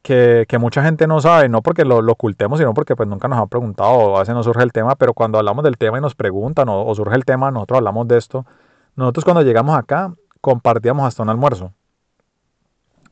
que, 0.03 0.45
que, 0.49 0.59
mucha 0.59 0.83
gente 0.83 1.07
no 1.07 1.21
sabe, 1.21 1.49
no 1.49 1.63
porque 1.63 1.85
lo, 1.85 2.03
lo, 2.03 2.13
ocultemos, 2.13 2.59
sino 2.59 2.75
porque 2.75 2.95
pues 2.95 3.09
nunca 3.09 3.29
nos 3.29 3.39
han 3.39 3.49
preguntado 3.49 3.91
o 3.93 4.17
a 4.17 4.21
veces 4.21 4.35
no 4.35 4.43
surge 4.43 4.63
el 4.63 4.73
tema, 4.73 4.97
pero 4.97 5.15
cuando 5.15 5.39
hablamos 5.39 5.65
del 5.65 5.79
tema 5.79 5.99
y 5.99 6.01
nos 6.03 6.15
preguntan 6.15 6.69
o, 6.69 6.85
o 6.85 6.95
surge 6.95 7.17
el 7.17 7.25
tema, 7.25 7.51
nosotros 7.51 7.79
hablamos 7.79 8.07
de 8.09 8.19
esto. 8.19 8.45
Nosotros 8.97 9.25
cuando 9.25 9.43
llegamos 9.43 9.77
acá 9.77 10.13
compartíamos 10.43 11.07
hasta 11.07 11.23
un 11.23 11.31
almuerzo. 11.31 11.73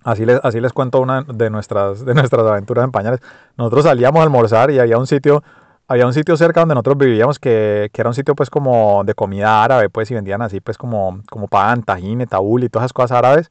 Así 0.05 0.25
les, 0.27 0.41
así 0.43 0.61
les 0.61 0.73
cuento 0.73 1.01
una 1.01 1.23
de 1.23 1.51
nuestras, 1.51 2.05
de 2.05 2.15
nuestras 2.15 2.47
aventuras 2.47 2.85
en 2.85 2.93
pañales. 2.93 3.21
Nosotros 3.57 3.85
salíamos 3.85 4.21
a 4.21 4.23
almorzar 4.25 4.71
y 4.71 4.79
había 4.79 4.99
un 4.99 5.07
sitio, 5.07 5.43
había 5.89 6.07
un 6.07 6.13
sitio 6.13 6.37
cerca 6.37 6.61
donde 6.61 6.75
nosotros 6.75 6.99
vivíamos 6.99 7.39
que, 7.39 7.91
que, 7.93 8.01
era 8.01 8.11
un 8.11 8.15
sitio 8.15 8.35
pues 8.35 8.51
como 8.51 9.05
de 9.05 9.15
comida 9.15 9.63
árabe, 9.63 9.89
pues 9.91 10.11
y 10.11 10.15
vendían 10.15 10.43
así 10.43 10.61
pues 10.61 10.79
como, 10.79 11.23
como 11.31 11.49
pan, 11.49 11.83
tajín, 11.83 12.25
tabul 12.27 12.65
y 12.65 12.69
todas 12.69 12.87
esas 12.87 12.93
cosas 12.93 13.19
árabes. 13.19 13.49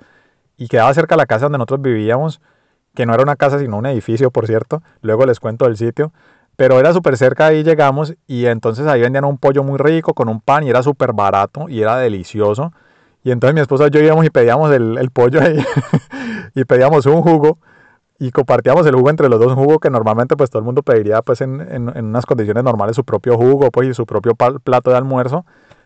Y 0.58 0.68
quedaba 0.68 0.94
cerca 0.94 1.16
la 1.16 1.26
casa 1.26 1.46
donde 1.46 1.58
nosotros 1.58 1.82
vivíamos 1.82 2.42
que 2.96 3.06
no 3.06 3.14
era 3.14 3.24
una 3.24 3.36
casa 3.36 3.60
sino 3.60 3.78
un 3.78 3.86
edificio, 3.86 4.32
por 4.32 4.48
cierto, 4.48 4.82
luego 5.02 5.26
les 5.26 5.40
cuento 5.40 5.66
del 5.66 5.78
sitio, 5.78 6.12
pero 6.56 6.80
era 6.80 6.94
súper 6.94 7.18
cerca, 7.18 7.48
ahí 7.48 7.64
llegamos 7.64 8.16
y 8.28 8.46
entonces 8.46 8.86
ahí 8.88 9.02
vendían 9.02 9.26
un 9.26 9.38
pollo 9.38 9.64
muy 9.64 9.78
rico 9.78 10.14
con 10.14 10.30
un 10.30 10.42
pan 10.42 10.64
y 10.64 10.70
era 10.70 10.84
súper 10.84 11.14
barato 11.14 11.70
y 11.70 11.82
era 11.82 11.98
delicioso. 11.98 12.74
Y 13.24 13.32
entonces 13.32 13.54
mi 13.54 13.62
esposa 13.62 13.88
y 13.88 13.90
yo 13.92 14.00
íbamos 14.00 14.26
y 14.26 14.30
pedíamos 14.30 14.72
el, 14.72 14.98
el 14.98 15.12
pollo 15.12 15.42
ahí 15.42 15.64
y 16.56 16.64
pedíamos 16.66 17.06
un 17.06 17.22
jugo 17.22 17.60
y 18.18 18.32
compartíamos 18.32 18.86
el 18.86 18.96
jugo 18.96 19.10
entre 19.10 19.30
los 19.30 19.40
dos, 19.40 19.50
un 19.50 19.56
jugo 19.56 19.80
que 19.80 19.90
normalmente 19.90 20.36
pues 20.36 20.50
todo 20.50 20.60
el 20.60 20.66
mundo 20.66 20.84
pediría 20.84 21.22
pues 21.22 21.42
en, 21.42 21.62
en, 21.62 21.90
en 21.96 22.06
unas 22.06 22.26
condiciones 22.26 22.64
normales 22.64 22.96
su 22.96 23.04
propio 23.04 23.38
jugo 23.38 23.72
pues 23.72 23.90
y 23.90 23.94
su 23.94 24.06
propio 24.06 24.36
plato 24.36 24.92
de 24.92 24.98
almuerzo. 24.98 25.46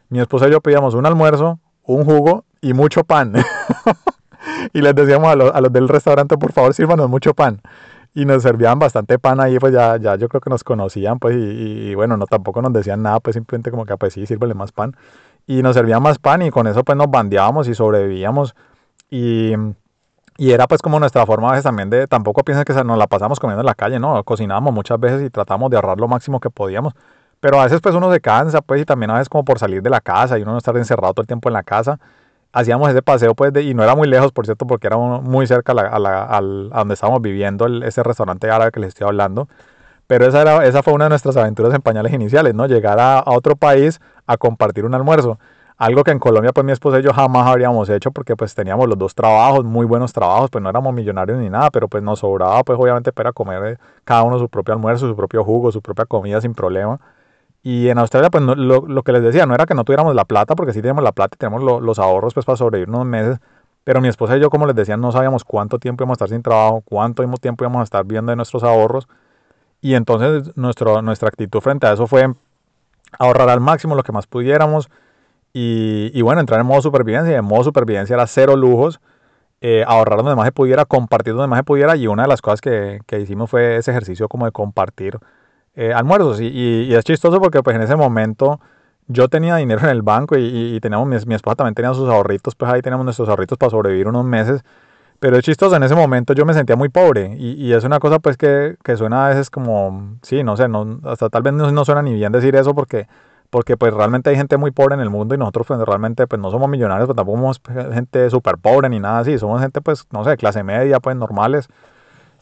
Mi 0.10 0.19
esposa 0.19 0.48
y 0.48 0.52
yo 0.52 0.62
pedíamos 0.62 0.93
un 0.93 1.06
almuerzo, 1.06 1.60
un 1.84 2.06
jugo 2.06 2.45
y 2.62 2.74
mucho 2.74 3.04
pan. 3.04 3.34
y 4.74 4.82
les 4.82 4.95
decíamos 4.95 5.30
a 5.30 5.36
los, 5.36 5.54
a 5.54 5.62
los, 5.62 5.71
del 5.71 5.88
restaurante, 5.88 6.38
por 6.38 6.52
favor, 6.52 6.74
sírvanos 6.74 7.10
mucho 7.10 7.34
pan. 7.34 7.62
Y 8.13 8.26
nos 8.26 8.43
servían 8.43 8.80
bastante 8.80 9.19
pan 9.19 9.41
ahí, 9.41 9.60
pues 9.60 9.74
ya, 9.74 9.98
ya 9.98 10.15
yo 10.15 10.30
creo 10.30 10.41
que 10.41 10.50
nos 10.50 10.63
conocían, 10.63 11.19
pues, 11.19 11.36
y, 11.36 11.89
y, 11.89 11.95
bueno, 11.95 12.15
no 12.15 12.26
tampoco 12.28 12.62
nos 12.62 12.71
decían 12.71 13.02
nada, 13.02 13.19
pues 13.19 13.34
simplemente 13.34 13.71
como 13.71 13.86
que, 13.86 13.93
ah, 13.93 13.98
pues 13.98 14.13
sí, 14.13 14.26
sírvele 14.26 14.54
más 14.54 14.71
pan. 14.71 14.95
Y 15.47 15.62
nos 15.62 15.75
servían 15.75 16.01
más 16.01 16.17
pan 16.19 16.41
y 16.41 16.51
con 16.51 16.67
eso 16.67 16.84
pues 16.84 16.97
nos 16.97 17.10
bandeábamos 17.10 17.67
y 17.67 17.75
sobrevivíamos. 17.75 18.55
Y, 19.10 19.53
y 20.38 20.51
era 20.51 20.67
pues 20.67 20.81
como 20.81 20.99
nuestra 20.99 21.25
forma 21.25 21.49
a 21.49 21.51
veces 21.51 21.63
también 21.63 21.89
de, 21.89 22.08
tampoco 22.08 22.43
piensen 22.43 22.65
que 22.65 22.73
nos 22.84 22.97
la 22.97 23.08
pasamos 23.08 23.39
comiendo 23.39 23.62
en 23.62 23.67
la 23.67 23.75
calle, 23.75 23.99
¿no? 23.99 24.23
Cocinábamos 24.23 24.73
muchas 24.73 24.99
veces 24.99 25.21
y 25.23 25.29
tratamos 25.29 25.69
de 25.69 25.77
ahorrar 25.77 25.99
lo 25.99 26.08
máximo 26.08 26.39
que 26.39 26.49
podíamos. 26.49 26.93
Pero 27.39 27.60
a 27.60 27.65
veces 27.65 27.81
pues 27.81 27.93
uno 27.95 28.12
se 28.12 28.21
cansa, 28.21 28.62
pues, 28.62 28.81
y 28.81 28.86
también 28.86 29.12
a 29.12 29.15
veces 29.15 29.29
como 29.29 29.45
por 29.45 29.60
salir 29.60 29.81
de 29.81 29.89
la 29.89 30.01
casa 30.01 30.39
y 30.39 30.41
uno 30.41 30.53
no 30.53 30.58
estar 30.58 30.75
encerrado 30.77 31.13
todo 31.13 31.21
el 31.21 31.27
tiempo 31.27 31.49
en 31.49 31.53
la 31.53 31.63
casa 31.63 31.99
hacíamos 32.55 32.89
ese 32.89 33.01
paseo, 33.01 33.36
pues, 33.36 33.51
de, 33.53 33.63
y 33.63 33.73
no 33.73 33.84
era 33.84 33.95
muy 33.95 34.08
lejos, 34.08 34.31
por 34.31 34.45
cierto, 34.45 34.65
porque 34.65 34.88
era 34.88 34.97
muy 34.97 35.45
cerca 35.45 35.73
a, 35.73 35.75
la, 35.75 35.81
a, 35.88 35.99
la, 35.99 36.23
a 36.23 36.41
donde 36.79 36.93
estábamos 36.93 37.21
viviendo, 37.21 37.65
el, 37.65 37.84
ese 37.84 38.01
restaurante 38.01 38.49
árabe 38.49 38.71
que 38.71 38.79
les 38.79 38.89
estoy 38.89 39.05
hablando. 39.05 39.49
Pero 40.08 40.25
esa, 40.25 40.41
era, 40.41 40.65
esa 40.65 40.81
fue 40.81 40.93
una 40.93 41.05
de 41.05 41.10
nuestras 41.10 41.36
aventuras 41.36 41.73
en 41.73 41.81
pañales 41.81 42.13
iniciales, 42.13 42.55
¿no? 42.55 42.65
Llegar 42.65 42.99
a, 42.99 43.19
a, 43.19 43.31
otro 43.31 43.58
país 43.58 43.99
a 44.25 44.38
compartir 44.38 44.85
un 44.85 44.93
almuerzo. 44.93 45.39
Algo 45.77 46.03
que 46.03 46.11
en 46.11 46.19
Colombia, 46.19 46.53
pues, 46.53 46.65
mi 46.65 46.71
esposa 46.71 46.99
y 46.99 47.03
yo 47.03 47.13
jamás 47.13 47.47
habríamos 47.47 47.89
hecho, 47.89 48.11
porque, 48.11 48.35
pues, 48.35 48.55
teníamos 48.55 48.88
los 48.88 48.97
dos 48.97 49.13
trabajos, 49.13 49.65
muy 49.65 49.85
buenos 49.85 50.13
trabajos, 50.13 50.49
pues, 50.49 50.63
no 50.63 50.69
éramos 50.69 50.93
millonarios 50.93 51.38
ni 51.39 51.49
nada, 51.49 51.69
pero, 51.69 51.89
pues, 51.89 52.01
nos 52.01 52.19
sobraba, 52.19 52.63
pues, 52.63 52.79
obviamente, 52.79 53.11
para 53.11 53.33
comer 53.33 53.73
eh, 53.73 53.77
cada 54.05 54.23
uno 54.23 54.39
su 54.39 54.47
propio 54.47 54.73
almuerzo, 54.73 55.07
su 55.07 55.15
propio 55.15 55.43
jugo, 55.43 55.71
su 55.71 55.81
propia 55.81 56.05
comida 56.05 56.39
sin 56.39 56.53
problema. 56.53 56.99
Y 57.65 57.89
en 57.89 57.97
Australia, 57.97 58.29
pues 58.29 58.43
lo, 58.43 58.55
lo, 58.55 59.03
que 59.03 59.11
les 59.11 59.23
decía, 59.23 59.47
no 59.47 59.55
era 59.55 59.65
que 59.65 59.73
no 59.73 59.83
tuviéramos 59.83 60.13
la 60.13 60.25
plata, 60.25 60.55
porque 60.55 60.71
sí 60.71 60.81
teníamos 60.81 61.03
la 61.03 61.13
plata 61.13 61.35
y 61.35 61.39
tenemos 61.39 61.63
lo, 61.63 61.79
los 61.81 61.97
ahorros 61.97 62.35
pues 62.35 62.45
para 62.45 62.57
sobrevivir 62.57 62.89
unos 62.89 63.05
meses. 63.07 63.39
Pero 63.83 64.01
mi 64.01 64.07
esposa 64.07 64.38
y 64.38 64.39
yo, 64.39 64.51
como 64.51 64.67
les 64.67 64.75
decía, 64.75 64.97
no 64.97 65.11
sabíamos 65.11 65.43
cuánto 65.43 65.79
tiempo 65.79 66.03
íbamos 66.03 66.13
a 66.13 66.25
estar 66.25 66.29
sin 66.29 66.43
trabajo, 66.43 66.81
cuánto 66.85 67.23
tiempo 67.39 67.63
íbamos 67.63 67.81
a 67.81 67.83
estar 67.83 68.05
viendo 68.05 68.31
de 68.31 68.35
nuestros 68.35 68.63
ahorros. 68.63 69.07
Y 69.81 69.95
entonces 69.95 70.55
nuestro, 70.55 71.01
nuestra 71.01 71.29
actitud 71.29 71.59
frente 71.59 71.88
a 71.88 71.93
eso 71.93 72.05
fue 72.05 72.35
ahorrar 73.19 73.49
al 73.49 73.62
máximo 73.62 73.95
lo 73.95 74.04
que 74.04 74.12
más 74.12 74.28
pudiéramos. 74.28 74.89
Y, 75.54 76.12
y 76.13 76.21
bueno, 76.21 76.41
entrar 76.41 76.60
en 76.60 76.67
modo 76.67 76.82
supervivencia. 76.82 77.34
Y 77.34 77.36
en 77.36 77.45
modo 77.45 77.63
supervivencia 77.63 78.13
era 78.13 78.28
cero 78.28 78.56
lujos. 78.56 78.99
Eh, 79.62 79.84
ahorrar 79.88 80.17
donde 80.17 80.36
más 80.36 80.45
se 80.45 80.51
pudiera, 80.51 80.86
compartir 80.86 81.34
donde 81.34 81.47
más 81.47 81.60
se 81.60 81.63
pudiera. 81.63 81.95
Y 81.95 82.08
una 82.08 82.23
de 82.23 82.30
las 82.30 82.41
cosas 82.41 82.62
que, 82.62 82.99
que 83.08 83.19
hicimos 83.19 83.49
fue 83.49 83.78
ese 83.78 83.91
ejercicio 83.91 84.28
como 84.28 84.45
de 84.45 84.51
compartir 84.51 85.17
eh, 85.75 85.93
almuerzos. 85.93 86.41
Y, 86.41 86.47
y, 86.47 86.84
y, 86.84 86.95
es 86.95 87.04
chistoso 87.04 87.39
porque 87.39 87.62
pues 87.63 87.75
en 87.75 87.82
ese 87.82 87.95
momento 87.95 88.60
yo 89.08 89.28
tenía 89.28 89.56
dinero 89.58 89.82
en 89.82 89.89
el 89.89 90.01
banco 90.01 90.38
y, 90.38 90.75
y 90.75 90.80
teníamos, 90.80 91.08
mi, 91.08 91.17
mi, 91.25 91.36
esposa 91.36 91.56
también 91.58 91.75
tenía 91.75 91.93
sus 91.93 92.10
ahorritos, 92.10 92.56
pues 92.56 92.71
ahí 92.71 92.82
teníamos 92.82 93.06
nuestros 93.06 93.30
ahorritos 93.30 93.58
para 93.58 93.69
sobrevivir 93.69 94.08
unos 94.08 94.25
meses. 94.25 94.63
Pero 95.19 95.38
es 95.38 95.43
chistoso, 95.43 95.75
en 95.75 95.84
ese 95.84 95.95
momento 95.95 96.34
yo 96.34 96.45
me 96.45 96.54
sentía 96.54 96.75
muy 96.75 96.89
pobre 96.89 97.36
y, 97.38 97.71
es 97.73 97.84
una 97.84 97.99
cosa 97.99 98.19
pues 98.19 98.38
que, 98.38 98.75
que, 98.84 98.97
suena 98.97 99.25
a 99.25 99.30
veces 99.30 99.49
como, 99.49 100.17
sí, 100.21 100.43
no 100.43 100.58
sé, 100.58 100.67
no, 100.67 100.99
hasta 101.06 101.30
tal 101.30 101.41
vez 101.41 101.54
no, 101.54 101.71
no, 101.71 101.86
suena 101.86 102.01
ni 102.01 102.13
bien 102.13 102.32
decir 102.32 102.56
eso 102.56 102.75
porque, 102.75 103.08
porque 103.49 103.78
pues 103.78 103.93
realmente 103.93 104.30
hay 104.30 104.36
gente 104.36 104.58
muy 104.58 104.71
pobre 104.71 104.95
en 104.95 105.01
el 105.01 105.10
mundo 105.10 105.34
y 105.34 105.38
nosotros 105.38 105.67
pues 105.67 105.80
realmente 105.80 106.28
pues 106.28 106.41
no 106.41 106.51
somos 106.51 106.69
millonarios, 106.69 107.08
pues 107.08 107.15
tampoco 107.15 107.38
somos 107.38 107.62
gente 107.93 108.30
súper 108.30 108.58
pobre 108.58 108.89
ni 108.89 108.99
nada 108.99 109.19
así, 109.19 109.38
somos 109.39 109.62
gente 109.62 109.82
pues, 109.82 110.06
no 110.12 110.23
sé, 110.23 110.38
clase 110.38 110.63
media, 110.63 110.99
pues 110.99 111.15
normales 111.15 111.69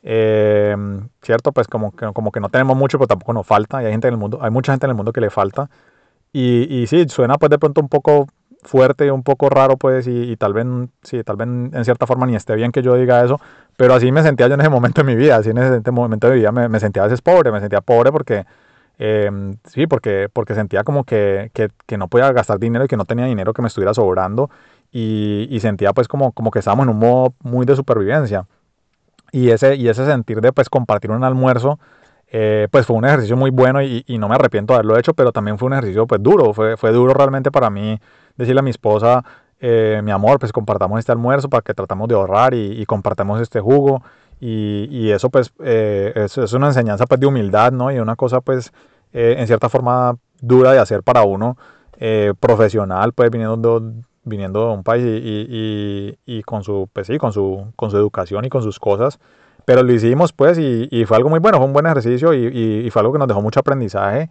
eh, 0.03 0.75
¿Cierto? 1.21 1.53
Pues 1.53 1.67
como 1.67 1.91
que, 1.95 2.11
como 2.13 2.31
que 2.31 2.41
no 2.41 2.49
tenemos 2.49 2.75
mucho, 2.77 2.97
pero 2.99 3.07
tampoco 3.07 3.33
nos 3.33 3.47
falta. 3.47 3.81
Y 3.81 3.85
hay 3.85 3.91
gente 3.91 4.09
en 4.09 4.15
el 4.15 4.19
mundo, 4.19 4.39
hay 4.41 4.51
mucha 4.51 4.73
gente 4.73 4.85
en 4.85 4.91
el 4.91 4.95
mundo 4.95 5.13
que 5.13 5.21
le 5.21 5.29
falta. 5.29 5.69
Y, 6.33 6.63
y 6.69 6.87
sí, 6.87 7.07
suena 7.09 7.37
pues 7.37 7.49
de 7.49 7.59
pronto 7.59 7.81
un 7.81 7.89
poco 7.89 8.27
fuerte, 8.63 9.11
un 9.11 9.23
poco 9.23 9.49
raro, 9.49 9.77
pues, 9.77 10.07
y, 10.07 10.31
y, 10.31 10.37
tal 10.37 10.53
vez, 10.53 10.65
sí, 11.03 11.23
tal 11.23 11.35
vez 11.35 11.47
en 11.47 11.85
cierta 11.85 12.07
forma 12.07 12.25
ni 12.25 12.35
esté 12.35 12.55
bien 12.55 12.71
que 12.71 12.81
yo 12.81 12.95
diga 12.95 13.23
eso, 13.23 13.39
pero 13.77 13.93
así 13.93 14.11
me 14.11 14.23
sentía 14.23 14.47
yo 14.47 14.55
en 14.55 14.61
ese 14.61 14.69
momento 14.69 15.03
de 15.03 15.07
mi 15.07 15.15
vida, 15.15 15.37
así 15.37 15.49
en 15.49 15.57
ese 15.57 15.91
momento 15.91 16.27
de 16.27 16.33
mi 16.33 16.39
vida 16.39 16.51
me, 16.51 16.69
me 16.69 16.79
sentía 16.79 17.03
a 17.03 17.05
veces 17.05 17.21
pobre, 17.21 17.51
me 17.51 17.59
sentía 17.59 17.81
pobre 17.81 18.11
porque, 18.11 18.45
eh, 18.99 19.29
sí, 19.65 19.87
porque, 19.87 20.29
porque 20.31 20.55
sentía 20.55 20.83
como 20.83 21.03
que, 21.03 21.51
que, 21.53 21.69
que, 21.85 21.97
no 21.97 22.07
podía 22.07 22.31
gastar 22.31 22.59
dinero 22.59 22.85
y 22.85 22.87
que 22.87 22.97
no 22.97 23.05
tenía 23.05 23.25
dinero 23.25 23.53
que 23.53 23.61
me 23.61 23.67
estuviera 23.67 23.93
sobrando 23.93 24.49
y, 24.91 25.47
y 25.49 25.59
sentía 25.59 25.93
pues 25.93 26.07
como, 26.07 26.31
como 26.31 26.51
que 26.51 26.59
estábamos 26.59 26.85
en 26.85 26.91
un 26.91 26.99
modo 26.99 27.33
muy 27.41 27.65
de 27.65 27.75
supervivencia. 27.75 28.45
Y 29.31 29.49
ese, 29.49 29.75
y 29.75 29.89
ese 29.89 30.05
sentir 30.05 30.41
de 30.41 30.53
pues 30.53 30.69
compartir 30.69 31.09
un 31.09 31.23
almuerzo, 31.23 31.79
eh, 32.27 32.67
pues 32.71 32.85
fue 32.85 32.95
un 32.95 33.05
ejercicio 33.05 33.35
muy 33.35 33.49
bueno 33.49 33.81
y, 33.81 34.03
y, 34.07 34.17
no 34.19 34.29
me 34.29 34.35
arrepiento 34.35 34.73
de 34.73 34.77
haberlo 34.77 34.97
hecho, 34.97 35.13
pero 35.13 35.31
también 35.31 35.57
fue 35.57 35.67
un 35.67 35.73
ejercicio 35.73 36.05
pues 36.07 36.21
duro, 36.21 36.53
fue, 36.53 36.77
fue 36.77 36.91
duro 36.91 37.13
realmente 37.13 37.51
para 37.51 37.69
mí 37.69 37.99
decirle 38.37 38.59
a 38.59 38.63
mi 38.63 38.69
esposa, 38.69 39.23
eh, 39.59 40.01
mi 40.03 40.11
amor, 40.11 40.39
pues 40.39 40.51
compartamos 40.51 40.99
este 40.99 41.11
almuerzo 41.11 41.49
para 41.49 41.61
que 41.61 41.73
tratamos 41.73 42.07
de 42.07 42.15
ahorrar 42.15 42.53
y, 42.53 42.81
y 42.81 42.85
compartamos 42.85 43.41
este 43.41 43.59
jugo. 43.59 44.01
Y, 44.45 44.89
y 44.91 45.11
eso 45.11 45.29
pues 45.29 45.53
eh, 45.63 46.11
es, 46.15 46.37
es, 46.37 46.51
una 46.51 46.67
enseñanza 46.67 47.05
pues 47.05 47.17
de 47.19 47.27
humildad, 47.27 47.71
¿no? 47.71 47.91
Y 47.93 47.99
una 47.99 48.17
cosa 48.17 48.41
pues 48.41 48.73
eh, 49.13 49.35
en 49.37 49.47
cierta 49.47 49.69
forma 49.69 50.17
dura 50.41 50.73
de 50.73 50.79
hacer 50.79 51.01
para 51.01 51.23
uno 51.23 51.57
eh, 51.97 52.33
profesional, 52.37 53.13
pues 53.13 53.31
viniendo 53.31 53.79
de, 53.79 54.03
viniendo 54.25 54.67
de 54.67 54.73
un 54.73 54.83
país 54.83 55.05
y, 55.05 56.17
y, 56.25 56.43
con, 56.43 56.61
su, 56.63 56.89
pues 56.91 57.07
sí, 57.07 57.17
con, 57.17 57.31
su, 57.31 57.71
con 57.77 57.89
su 57.89 57.95
educación 57.95 58.43
y 58.43 58.49
con 58.49 58.63
sus 58.63 58.79
cosas. 58.79 59.17
Pero 59.63 59.81
lo 59.81 59.93
hicimos 59.93 60.33
pues 60.33 60.57
y 60.59 61.05
fue 61.05 61.15
algo 61.15 61.29
muy 61.29 61.39
bueno, 61.39 61.57
fue 61.57 61.67
un 61.67 61.71
buen 61.71 61.85
ejercicio 61.85 62.33
y, 62.33 62.89
fue 62.91 62.99
algo 62.99 63.13
que 63.13 63.19
nos 63.19 63.29
dejó 63.29 63.41
mucho 63.41 63.61
aprendizaje 63.61 64.29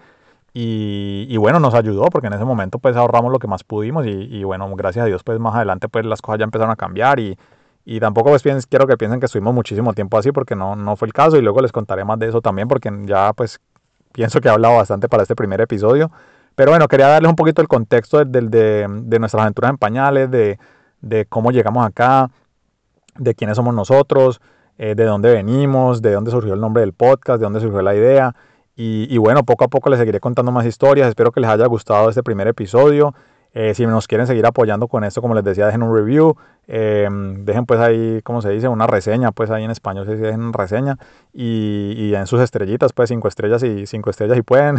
y, 0.54 1.34
bueno, 1.38 1.60
nos 1.60 1.72
ayudó 1.74 2.04
porque 2.04 2.26
en 2.26 2.34
ese 2.34 2.44
momento 2.44 2.78
pues 2.78 2.94
ahorramos 2.96 3.32
lo 3.32 3.38
que 3.38 3.46
más 3.46 3.64
pudimos 3.64 4.06
y, 4.06 4.44
bueno, 4.44 4.70
gracias 4.76 5.04
a 5.04 5.06
Dios 5.06 5.22
pues 5.24 5.38
más 5.38 5.54
adelante 5.54 5.88
pues 5.88 6.04
las 6.04 6.20
cosas 6.20 6.40
ya 6.40 6.44
empezaron 6.44 6.70
a 6.70 6.76
cambiar 6.76 7.18
y, 7.20 7.38
y 7.84 8.00
tampoco 8.00 8.30
pues 8.30 8.42
piensen, 8.42 8.68
quiero 8.68 8.86
que 8.86 8.96
piensen 8.98 9.18
que 9.18 9.26
estuvimos 9.26 9.54
muchísimo 9.54 9.94
tiempo 9.94 10.18
así 10.18 10.30
porque 10.30 10.54
no, 10.54 10.76
no 10.76 10.96
fue 10.96 11.06
el 11.06 11.14
caso 11.14 11.38
y 11.38 11.42
luego 11.42 11.60
les 11.62 11.72
contaré 11.72 12.04
más 12.04 12.18
de 12.18 12.28
eso 12.28 12.42
también 12.42 12.68
porque 12.68 12.90
ya 13.04 13.32
pues 13.32 13.60
pienso 14.12 14.40
que 14.40 14.48
he 14.48 14.50
hablado 14.50 14.76
bastante 14.76 15.08
para 15.08 15.22
este 15.22 15.34
primer 15.34 15.60
episodio. 15.60 16.10
Pero 16.54 16.70
bueno, 16.70 16.86
quería 16.86 17.08
darles 17.08 17.30
un 17.30 17.36
poquito 17.36 17.62
el 17.62 17.68
contexto 17.68 18.22
de, 18.24 18.40
de, 18.42 18.86
de 18.88 19.18
nuestras 19.18 19.42
aventuras 19.42 19.70
en 19.70 19.78
pañales, 19.78 20.30
de, 20.30 20.58
de, 21.00 21.24
cómo 21.26 21.50
llegamos 21.50 21.86
acá, 21.86 22.30
de 23.16 23.34
quiénes 23.34 23.56
somos 23.56 23.74
nosotros, 23.74 24.40
eh, 24.76 24.94
de 24.94 25.04
dónde 25.04 25.32
venimos, 25.32 26.02
de 26.02 26.12
dónde 26.12 26.30
surgió 26.30 26.52
el 26.54 26.60
nombre 26.60 26.82
del 26.82 26.92
podcast, 26.92 27.38
de 27.38 27.44
dónde 27.44 27.60
surgió 27.60 27.80
la 27.80 27.94
idea. 27.94 28.34
Y, 28.82 29.06
y, 29.08 29.18
bueno, 29.18 29.44
poco 29.44 29.62
a 29.62 29.68
poco 29.68 29.90
les 29.90 30.00
seguiré 30.00 30.18
contando 30.18 30.50
más 30.50 30.66
historias. 30.66 31.08
Espero 31.08 31.30
que 31.30 31.38
les 31.38 31.48
haya 31.48 31.66
gustado 31.66 32.08
este 32.08 32.24
primer 32.24 32.48
episodio. 32.48 33.14
Eh, 33.54 33.74
si 33.74 33.86
nos 33.86 34.08
quieren 34.08 34.26
seguir 34.26 34.44
apoyando 34.44 34.88
con 34.88 35.04
esto, 35.04 35.20
como 35.22 35.34
les 35.36 35.44
decía, 35.44 35.66
dejen 35.66 35.84
un 35.84 35.94
review, 35.94 36.34
eh, 36.66 37.06
dejen 37.40 37.64
pues 37.64 37.78
ahí, 37.78 38.20
como 38.24 38.42
se 38.42 38.48
dice, 38.48 38.66
una 38.66 38.88
reseña, 38.88 39.30
pues 39.30 39.50
ahí 39.50 39.62
en 39.62 39.70
español 39.70 40.06
se 40.06 40.12
dice 40.14 40.26
dejen 40.26 40.52
reseña 40.52 40.96
y, 41.32 41.92
y, 41.96 42.14
en 42.16 42.26
sus 42.26 42.40
estrellitas, 42.40 42.92
pues 42.92 43.10
cinco 43.10 43.28
estrellas 43.28 43.62
y 43.62 43.86
cinco 43.86 44.10
estrellas 44.10 44.36
y 44.36 44.42
pueden. 44.42 44.78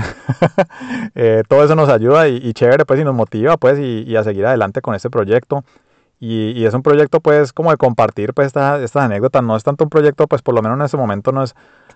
eh, 1.15 1.43
todo 1.47 1.63
eso 1.63 1.75
nos 1.75 1.87
ayuda 1.87 2.27
y, 2.27 2.37
y, 2.37 2.51
chévere, 2.53 2.83
pues 2.85 2.99
y 2.99 3.05
nos 3.05 3.15
motiva, 3.15 3.55
pues 3.55 3.79
y, 3.79 4.03
y, 4.05 4.17
a 4.17 4.23
seguir 4.23 4.45
adelante 4.45 4.81
con 4.81 4.95
este 4.95 5.09
proyecto. 5.09 5.63
Y, 6.25 6.63
es 6.65 6.73
un 6.73 6.83
proyecto 6.83 7.19
pues 7.19 7.51
como 7.51 7.71
de 7.71 7.75
compartir 7.75 8.33
pues 8.33 8.47
estas, 8.47 8.81
estas 8.81 9.03
anécdotas, 9.03 9.43
no 9.43 9.57
es 9.57 9.63
tanto 9.63 9.83
un 9.83 9.89
proyecto 9.89 10.25
pues 10.25 10.41
por 10.41 10.55
lo 10.55 10.61
menos 10.61 10.77
en 10.79 10.85
este 10.85 10.95
momento 10.95 11.33
no 11.33 11.43
es 11.43 11.53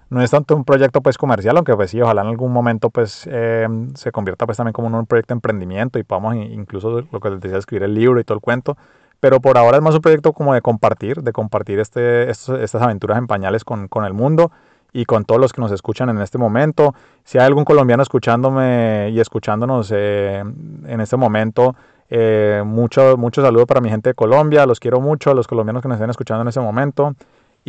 no 0.09 0.21
es 0.21 0.31
tanto 0.31 0.55
un 0.55 0.63
proyecto 0.63 1.01
pues 1.01 1.17
comercial, 1.17 1.57
aunque 1.57 1.75
pues 1.75 1.91
sí, 1.91 2.01
ojalá 2.01 2.21
en 2.21 2.27
algún 2.29 2.51
momento 2.51 2.89
pues 2.89 3.27
eh, 3.31 3.67
se 3.95 4.11
convierta 4.11 4.45
pues 4.45 4.57
también 4.57 4.73
como 4.73 4.87
un 4.87 5.05
proyecto 5.05 5.33
de 5.33 5.37
emprendimiento 5.37 5.99
y 5.99 6.03
podamos 6.03 6.35
incluso 6.35 7.01
lo 7.11 7.19
que 7.19 7.29
les 7.29 7.41
decía, 7.41 7.57
escribir 7.57 7.83
el 7.83 7.93
libro 7.93 8.19
y 8.19 8.23
todo 8.23 8.35
el 8.35 8.41
cuento. 8.41 8.77
pero 9.19 9.39
por 9.41 9.57
ahora 9.57 9.77
es 9.77 9.83
más 9.83 9.95
un 9.95 10.01
proyecto 10.01 10.33
como 10.33 10.53
de 10.53 10.61
compartir, 10.61 11.21
de 11.23 11.31
compartir 11.33 11.79
este, 11.79 12.29
estas 12.29 12.75
aventuras 12.75 13.17
en 13.17 13.27
pañales 13.27 13.63
con, 13.63 13.87
con 13.87 14.05
el 14.05 14.13
mundo 14.13 14.51
y 14.93 15.05
con 15.05 15.25
todos 15.25 15.41
los 15.41 15.53
que 15.53 15.61
nos 15.61 15.71
escuchan 15.71 16.09
en 16.09 16.19
este 16.21 16.37
momento. 16.37 16.95
Si 17.23 17.37
hay 17.37 17.45
algún 17.45 17.65
colombiano 17.65 18.03
escuchándome 18.03 19.09
y 19.11 19.19
escuchándonos 19.19 19.91
eh, 19.93 20.39
en 20.39 21.01
este 21.01 21.17
momento, 21.17 21.75
eh, 22.09 22.63
mucho, 22.65 23.17
mucho 23.17 23.41
saludo 23.41 23.67
para 23.67 23.81
mi 23.81 23.89
gente 23.89 24.09
de 24.09 24.13
Colombia, 24.13 24.65
los 24.65 24.79
quiero 24.79 25.01
mucho, 25.01 25.33
los 25.33 25.47
colombianos 25.47 25.81
que 25.81 25.89
nos 25.89 25.97
estén 25.97 26.09
escuchando 26.09 26.41
en 26.43 26.47
este 26.47 26.61
momento. 26.61 27.15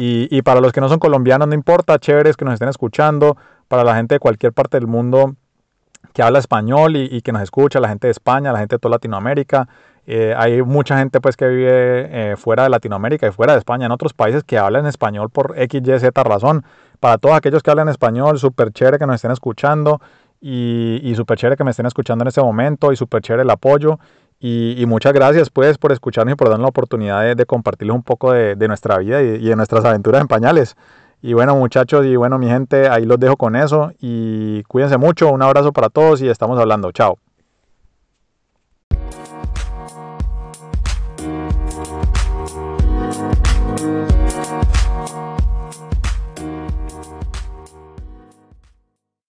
Y, 0.01 0.43
para 0.43 0.61
los 0.61 0.73
que 0.73 0.81
no 0.81 0.89
son 0.89 1.01
colombianos, 1.01 1.49
no 1.49 1.55
importa, 1.55 1.99
chéveres 1.99 2.37
que 2.37 2.45
nos 2.45 2.55
estén 2.55 2.69
escuchando, 2.69 3.37
para 3.67 3.83
la 3.83 3.97
gente 3.97 4.15
de 4.15 4.21
cualquier 4.21 4.53
parte 4.53 4.77
del 4.77 4.87
mundo 4.87 5.35
que 6.13 6.23
habla 6.23 6.39
español 6.39 6.97
y, 6.97 7.09
y 7.11 7.21
que 7.21 7.33
nos 7.33 7.43
escucha, 7.43 7.81
la 7.81 7.89
gente 7.89 8.07
de 8.07 8.13
España, 8.13 8.53
la 8.53 8.61
gente 8.61 8.77
de 8.77 8.79
toda 8.79 8.93
Latinoamérica, 8.93 9.69
eh, 10.11 10.35
hay 10.35 10.63
mucha 10.63 10.97
gente 10.97 11.21
pues 11.21 11.37
que 11.37 11.47
vive 11.49 12.31
eh, 12.31 12.37
fuera 12.37 12.63
de 12.63 12.71
Latinoamérica 12.71 13.27
y 13.27 13.31
fuera 13.31 13.53
de 13.53 13.59
España, 13.59 13.85
en 13.85 13.93
otros 13.93 14.15
países 14.15 14.43
que 14.43 14.57
hablan 14.57 14.87
español 14.87 15.29
por 15.29 15.53
X, 15.59 15.83
Y, 15.85 15.99
Z 15.99 16.23
razón. 16.23 16.65
Para 16.99 17.19
todos 17.19 17.37
aquellos 17.37 17.63
que 17.63 17.71
hablan 17.71 17.91
español, 17.91 18.39
súper 18.39 18.73
chévere 18.73 18.99
que 18.99 19.07
nos 19.07 19.17
estén 19.17 19.33
escuchando 19.33 20.01
y, 20.41 21.01
y 21.03 21.15
súper 21.15 21.37
chévere 21.37 21.59
que 21.59 21.65
me 21.65 21.73
estén 21.73 21.85
escuchando 21.85 22.23
en 22.23 22.29
este 22.29 22.41
momento 22.41 22.91
y 22.91 22.97
súper 22.97 23.21
chévere 23.21 23.43
el 23.43 23.51
apoyo. 23.51 23.99
Y, 24.41 24.85
muchas 24.87 25.13
gracias 25.13 25.51
pues 25.51 25.79
por 25.79 25.91
escucharnos 25.91 26.35
y 26.35 26.37
por 26.37 26.49
darnos 26.49 26.67
la 26.67 26.69
oportunidad 26.69 27.35
de, 27.35 27.47
compartirles 27.47 27.97
un 27.97 28.05
poco 28.05 28.33
de, 28.33 28.55
de 28.55 28.69
nuestra 28.69 28.99
vida 28.99 29.23
y, 29.23 29.27
y, 29.27 29.49
de 29.49 29.57
nuestras 29.57 29.85
aventuras 29.85 30.21
en 30.21 30.29
pañales. 30.29 30.77
Y 31.21 31.33
bueno 31.33 31.57
muchachos 31.57 32.07
y 32.07 32.15
bueno 32.15 32.39
mi 32.39 32.47
gente, 32.47 32.89
ahí 32.89 33.05
los 33.05 33.19
dejo 33.19 33.37
con 33.37 33.57
eso 33.57 33.91
y 34.01 34.63
cuídense 34.65 34.97
mucho, 34.99 35.31
un 35.31 35.43
abrazo 35.43 35.73
para 35.73 35.89
todos 35.89 36.23
y 36.23 36.29
estamos 36.29 36.59
hablando, 36.61 36.93
chao. 36.93 37.19